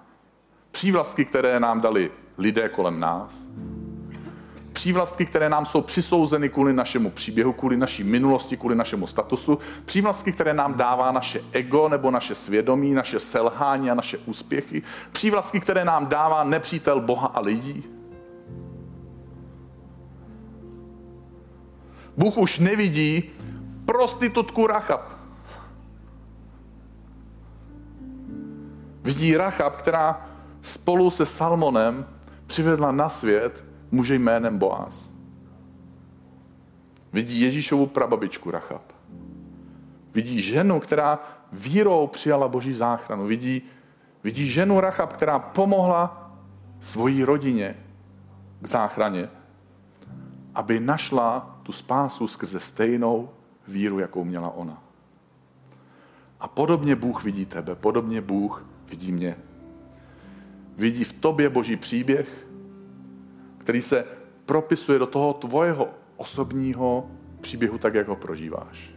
Přívlastky, 0.71 1.25
které 1.25 1.61
nám 1.61 1.81
dali 1.81 2.13
lidé 2.39 2.69
kolem 2.69 3.01
nás, 3.01 3.47
přívlastky, 4.73 5.27
které 5.27 5.49
nám 5.49 5.67
jsou 5.67 5.81
přisouzeny 5.81 6.49
kvůli 6.49 6.73
našemu 6.73 7.11
příběhu, 7.11 7.53
kvůli 7.53 7.77
naší 7.77 8.05
minulosti, 8.05 8.57
kvůli 8.57 8.75
našemu 8.75 9.07
statusu, 9.07 9.59
přívlastky, 9.85 10.33
které 10.33 10.55
nám 10.55 10.75
dává 10.75 11.13
naše 11.13 11.41
ego 11.53 11.89
nebo 11.89 12.11
naše 12.11 12.35
svědomí, 12.35 12.95
naše 12.95 13.21
selhání 13.21 13.91
a 13.91 13.95
naše 13.95 14.19
úspěchy, 14.19 14.83
přívlastky, 15.13 15.61
které 15.61 15.85
nám 15.85 16.07
dává 16.07 16.45
nepřítel 16.45 17.01
Boha 17.01 17.27
a 17.27 17.41
lidí. 17.41 17.85
Bůh 22.17 22.37
už 22.37 22.59
nevidí 22.59 23.31
prostitutku 23.85 24.67
Rachab. 24.67 25.01
Vidí 29.03 29.37
Rachab, 29.37 29.77
která 29.77 30.27
spolu 30.63 31.11
se 31.11 31.27
Salmonem 31.27 32.07
přivedla 32.47 32.93
na 32.93 33.09
svět 33.09 33.72
muže 33.93 34.15
jménem 34.15 34.59
Boaz. 34.59 35.11
Vidí 37.13 37.41
Ježíšovu 37.41 37.87
prababičku 37.87 38.51
Rachab. 38.51 38.83
Vidí 40.15 40.43
ženu, 40.43 40.81
která 40.81 41.19
vírou 41.53 42.07
přijala 42.07 42.49
boží 42.49 42.73
záchranu. 42.73 43.27
Vidí, 43.27 43.63
vidí 44.25 44.49
ženu 44.49 44.81
Rachab, 44.81 45.13
která 45.13 45.39
pomohla 45.39 46.33
svojí 46.81 47.25
rodině 47.25 47.77
k 48.61 48.67
záchraně, 48.67 49.29
aby 50.55 50.81
našla 50.81 51.61
tu 51.63 51.73
spásu 51.73 52.29
skrze 52.29 52.61
stejnou 52.61 53.31
víru, 53.69 53.99
jakou 53.99 54.25
měla 54.25 54.51
ona. 54.51 54.83
A 56.41 56.49
podobně 56.49 56.97
Bůh 56.97 57.25
vidí 57.25 57.47
tebe, 57.47 57.75
podobně 57.75 58.21
Bůh 58.21 58.65
vidí 58.89 59.13
mě. 59.13 59.37
Vidí 60.77 61.05
v 61.05 61.13
tobě 61.13 61.49
boží 61.49 61.77
příběh, 61.77 62.47
který 63.63 63.83
se 63.83 64.05
propisuje 64.47 64.99
do 64.99 65.07
toho 65.07 65.33
tvojeho 65.33 65.89
osobního 66.17 67.11
příběhu 67.41 67.79
tak, 67.79 67.95
jak 67.95 68.09
ho 68.09 68.17
prožíváš. 68.17 68.91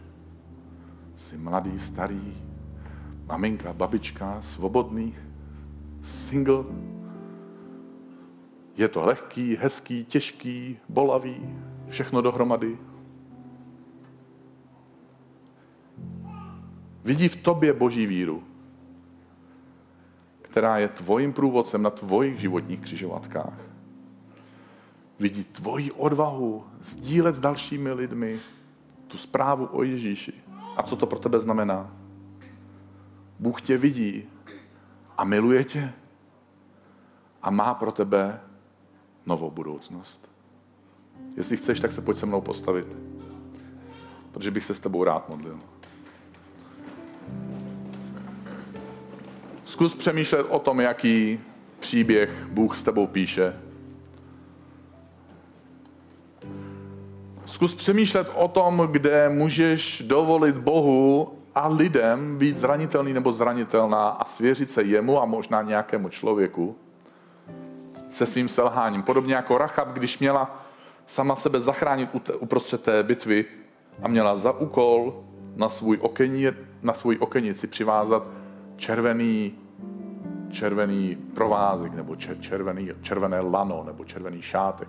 Jsi 1.14 1.36
mladý, 1.36 1.78
starý, 1.78 2.36
maminka, 3.26 3.72
babička, 3.72 4.42
svobodný, 4.42 5.14
single, 6.02 6.64
Je 8.76 8.88
to 8.88 9.06
lehký, 9.06 9.56
hezký, 9.56 10.04
těžký, 10.04 10.78
bolavý, 10.88 11.56
všechno 11.88 12.20
dohromady. 12.20 12.78
Vidí 17.04 17.28
v 17.28 17.36
tobě 17.36 17.72
boží 17.72 18.06
víru, 18.06 18.44
která 20.42 20.78
je 20.78 20.88
tvojím 20.88 21.32
průvodcem 21.32 21.82
na 21.82 21.90
tvojich 21.90 22.40
životních 22.40 22.80
křižovatkách. 22.80 23.65
Vidí 25.18 25.44
tvoji 25.44 25.92
odvahu 25.92 26.64
sdílet 26.80 27.34
s 27.34 27.40
dalšími 27.40 27.92
lidmi 27.92 28.38
tu 29.08 29.18
zprávu 29.18 29.68
o 29.72 29.82
Ježíši. 29.82 30.32
A 30.76 30.82
co 30.82 30.96
to 30.96 31.06
pro 31.06 31.18
tebe 31.18 31.40
znamená? 31.40 31.92
Bůh 33.38 33.60
tě 33.60 33.78
vidí 33.78 34.28
a 35.18 35.24
miluje 35.24 35.64
tě 35.64 35.92
a 37.42 37.50
má 37.50 37.74
pro 37.74 37.92
tebe 37.92 38.40
novou 39.26 39.50
budoucnost. 39.50 40.28
Jestli 41.36 41.56
chceš, 41.56 41.80
tak 41.80 41.92
se 41.92 42.00
pojď 42.00 42.16
se 42.16 42.26
mnou 42.26 42.40
postavit, 42.40 42.86
protože 44.32 44.50
bych 44.50 44.64
se 44.64 44.74
s 44.74 44.80
tebou 44.80 45.04
rád 45.04 45.28
modlil. 45.28 45.60
Zkus 49.64 49.94
přemýšlet 49.94 50.46
o 50.50 50.58
tom, 50.58 50.80
jaký 50.80 51.40
příběh 51.78 52.46
Bůh 52.50 52.76
s 52.76 52.84
tebou 52.84 53.06
píše. 53.06 53.65
Zkus 57.46 57.74
přemýšlet 57.74 58.30
o 58.34 58.48
tom, 58.48 58.88
kde 58.90 59.28
můžeš 59.28 60.02
dovolit 60.06 60.56
Bohu 60.56 61.32
a 61.54 61.68
lidem 61.68 62.38
být 62.38 62.58
zranitelný 62.58 63.12
nebo 63.12 63.32
zranitelná 63.32 64.08
a 64.08 64.24
svěřit 64.24 64.70
se 64.70 64.82
jemu 64.82 65.22
a 65.22 65.24
možná 65.24 65.62
nějakému 65.62 66.08
člověku 66.08 66.76
se 68.10 68.26
svým 68.26 68.48
selháním. 68.48 69.02
Podobně 69.02 69.34
jako 69.34 69.58
Rachab, 69.58 69.88
když 69.88 70.18
měla 70.18 70.66
sama 71.06 71.36
sebe 71.36 71.60
zachránit 71.60 72.10
uprostřed 72.38 72.82
té 72.82 73.02
bitvy 73.02 73.44
a 74.02 74.08
měla 74.08 74.36
za 74.36 74.52
úkol 74.52 75.24
na 75.56 75.68
svůj, 75.68 75.98
okení, 76.00 76.46
na 76.82 76.92
svůj 76.94 77.16
okenici 77.20 77.66
přivázat 77.66 78.22
červený, 78.76 79.54
červený 80.50 81.16
provázek 81.34 81.94
nebo 81.94 82.16
červený, 82.16 82.90
červené 83.02 83.40
lano 83.40 83.84
nebo 83.86 84.04
červený 84.04 84.42
šátek. 84.42 84.88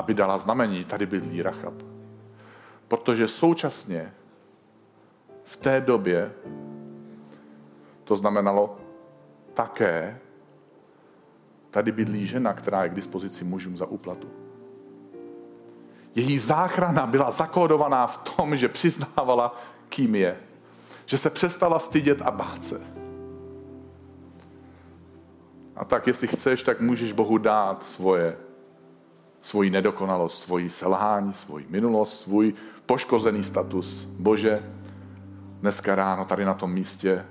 Aby 0.00 0.14
dala 0.14 0.38
znamení, 0.38 0.84
tady 0.84 1.06
bydlí 1.06 1.42
Rachab. 1.42 1.74
Protože 2.88 3.28
současně 3.28 4.12
v 5.44 5.56
té 5.56 5.80
době 5.80 6.32
to 8.04 8.16
znamenalo 8.16 8.76
také, 9.54 10.18
tady 11.70 11.92
bydlí 11.92 12.26
žena, 12.26 12.52
která 12.52 12.84
je 12.84 12.88
k 12.88 12.94
dispozici 12.94 13.44
mužům 13.44 13.76
za 13.76 13.86
úplatu. 13.86 14.28
Její 16.14 16.38
záchrana 16.38 17.06
byla 17.06 17.30
zakódovaná 17.30 18.06
v 18.06 18.18
tom, 18.18 18.56
že 18.56 18.68
přiznávala, 18.68 19.56
kým 19.88 20.14
je. 20.14 20.36
Že 21.06 21.18
se 21.18 21.30
přestala 21.30 21.78
stydět 21.78 22.22
a 22.22 22.30
bát 22.30 22.64
se. 22.64 22.80
A 25.76 25.84
tak, 25.84 26.06
jestli 26.06 26.28
chceš, 26.28 26.62
tak 26.62 26.80
můžeš 26.80 27.12
Bohu 27.12 27.38
dát 27.38 27.86
svoje, 27.86 28.36
svoji 29.40 29.70
nedokonalost, 29.70 30.42
svoji 30.42 30.70
selhání, 30.70 31.32
svoji 31.32 31.66
minulost, 31.68 32.20
svůj 32.20 32.54
poškozený 32.86 33.42
status. 33.42 34.08
Bože, 34.18 34.62
dneska 35.60 35.94
ráno 35.94 36.24
tady 36.24 36.44
na 36.44 36.54
tom 36.54 36.72
místě 36.72 37.24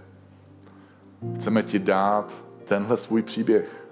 chceme 1.36 1.64
ti 1.64 1.80
dát 1.80 2.34
tenhle 2.66 2.98
svůj 2.98 3.22
příběh. 3.22 3.90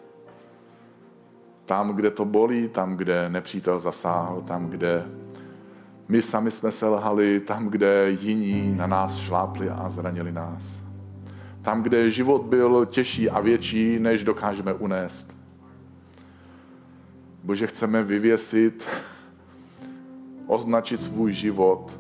Tam, 1.66 1.96
kde 1.96 2.12
to 2.12 2.26
bolí, 2.26 2.70
tam, 2.70 2.96
kde 2.96 3.30
nepřítel 3.30 3.80
zasáhl, 3.80 4.42
tam, 4.42 4.68
kde 4.68 5.06
my 6.08 6.22
sami 6.22 6.52
jsme 6.52 6.72
selhali, 6.72 7.40
tam, 7.40 7.68
kde 7.68 8.10
jiní 8.10 8.76
na 8.76 8.88
nás 8.88 9.18
šlápli 9.18 9.70
a 9.70 9.90
zranili 9.90 10.32
nás. 10.32 10.78
Tam, 11.62 11.84
kde 11.84 12.12
život 12.12 12.42
byl 12.42 12.86
těžší 12.86 13.30
a 13.30 13.40
větší, 13.40 14.00
než 14.00 14.24
dokážeme 14.24 14.74
unést. 14.74 15.37
Bože, 17.48 17.68
chceme 17.68 18.04
vyvěsit 18.04 18.88
označit 20.48 21.02
svůj 21.02 21.32
život 21.32 22.00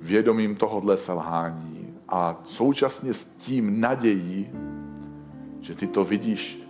vědomím 0.00 0.56
tohohle 0.56 0.96
selhání 0.96 1.94
a 2.08 2.40
současně 2.44 3.14
s 3.14 3.24
tím 3.24 3.80
nadějí, 3.80 4.50
že 5.60 5.74
ty 5.74 5.86
to 5.86 6.04
vidíš, 6.04 6.62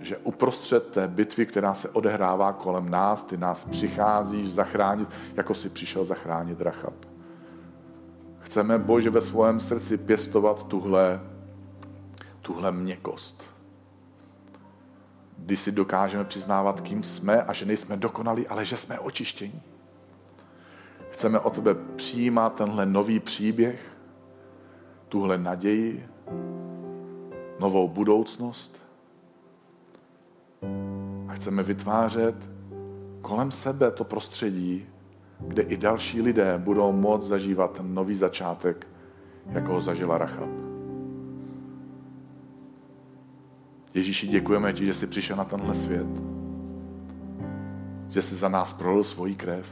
že 0.00 0.16
uprostřed 0.16 0.90
té 0.90 1.08
bitvy, 1.08 1.46
která 1.46 1.74
se 1.74 1.88
odehrává 1.88 2.52
kolem 2.52 2.90
nás, 2.90 3.22
ty 3.22 3.36
nás 3.36 3.64
přicházíš 3.64 4.50
zachránit, 4.50 5.08
jako 5.34 5.54
si 5.54 5.68
přišel 5.68 6.04
zachránit 6.04 6.60
Rachab. 6.60 6.94
Chceme, 8.38 8.78
Bože, 8.78 9.10
ve 9.10 9.20
svém 9.20 9.60
srdci 9.60 9.96
pěstovat 9.98 10.66
tuhle, 10.66 11.20
tuhle 12.42 12.72
měkost 12.72 13.53
kdy 15.44 15.56
si 15.56 15.72
dokážeme 15.72 16.24
přiznávat, 16.24 16.80
kým 16.80 17.02
jsme 17.02 17.42
a 17.42 17.52
že 17.52 17.66
nejsme 17.66 17.96
dokonalí, 17.96 18.46
ale 18.46 18.64
že 18.64 18.76
jsme 18.76 18.98
očištění. 18.98 19.62
Chceme 21.10 21.38
od 21.38 21.54
tebe 21.54 21.74
přijímat 21.96 22.54
tenhle 22.54 22.86
nový 22.86 23.20
příběh, 23.20 23.96
tuhle 25.08 25.38
naději, 25.38 26.08
novou 27.60 27.88
budoucnost. 27.88 28.82
A 31.28 31.32
chceme 31.32 31.62
vytvářet 31.62 32.34
kolem 33.22 33.52
sebe 33.52 33.90
to 33.90 34.04
prostředí, 34.04 34.86
kde 35.40 35.62
i 35.62 35.76
další 35.76 36.22
lidé 36.22 36.58
budou 36.58 36.92
moct 36.92 37.26
zažívat 37.26 37.72
ten 37.72 37.94
nový 37.94 38.14
začátek, 38.14 38.86
jako 39.46 39.72
ho 39.72 39.80
zažila 39.80 40.18
Rachab. 40.18 40.63
Ježíši, 43.94 44.26
děkujeme 44.26 44.72
ti, 44.72 44.84
že 44.84 44.94
jsi 44.94 45.06
přišel 45.06 45.36
na 45.36 45.44
tenhle 45.44 45.74
svět. 45.74 46.06
Že 48.08 48.22
jsi 48.22 48.36
za 48.36 48.48
nás 48.48 48.72
prolil 48.72 49.04
svoji 49.04 49.34
krev. 49.34 49.68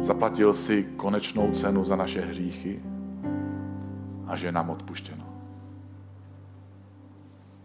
Zaplatil 0.00 0.54
si 0.54 0.84
konečnou 0.96 1.52
cenu 1.52 1.84
za 1.84 1.96
naše 1.96 2.20
hříchy 2.20 2.82
a 4.26 4.36
že 4.36 4.46
je 4.46 4.52
nám 4.52 4.70
odpuštěno. 4.70 5.24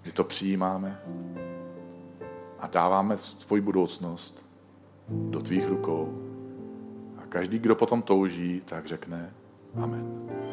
My 0.06 0.12
to 0.12 0.24
přijímáme 0.24 1.00
a 2.60 2.68
dáváme 2.68 3.18
svoji 3.18 3.62
budoucnost 3.62 4.46
do 5.10 5.42
tvých 5.42 5.68
rukou. 5.68 6.22
A 7.18 7.26
každý, 7.30 7.60
kdo 7.60 7.76
potom 7.76 8.02
touží, 8.02 8.62
tak 8.66 8.88
řekne 8.88 9.34
Amen. 9.76 10.53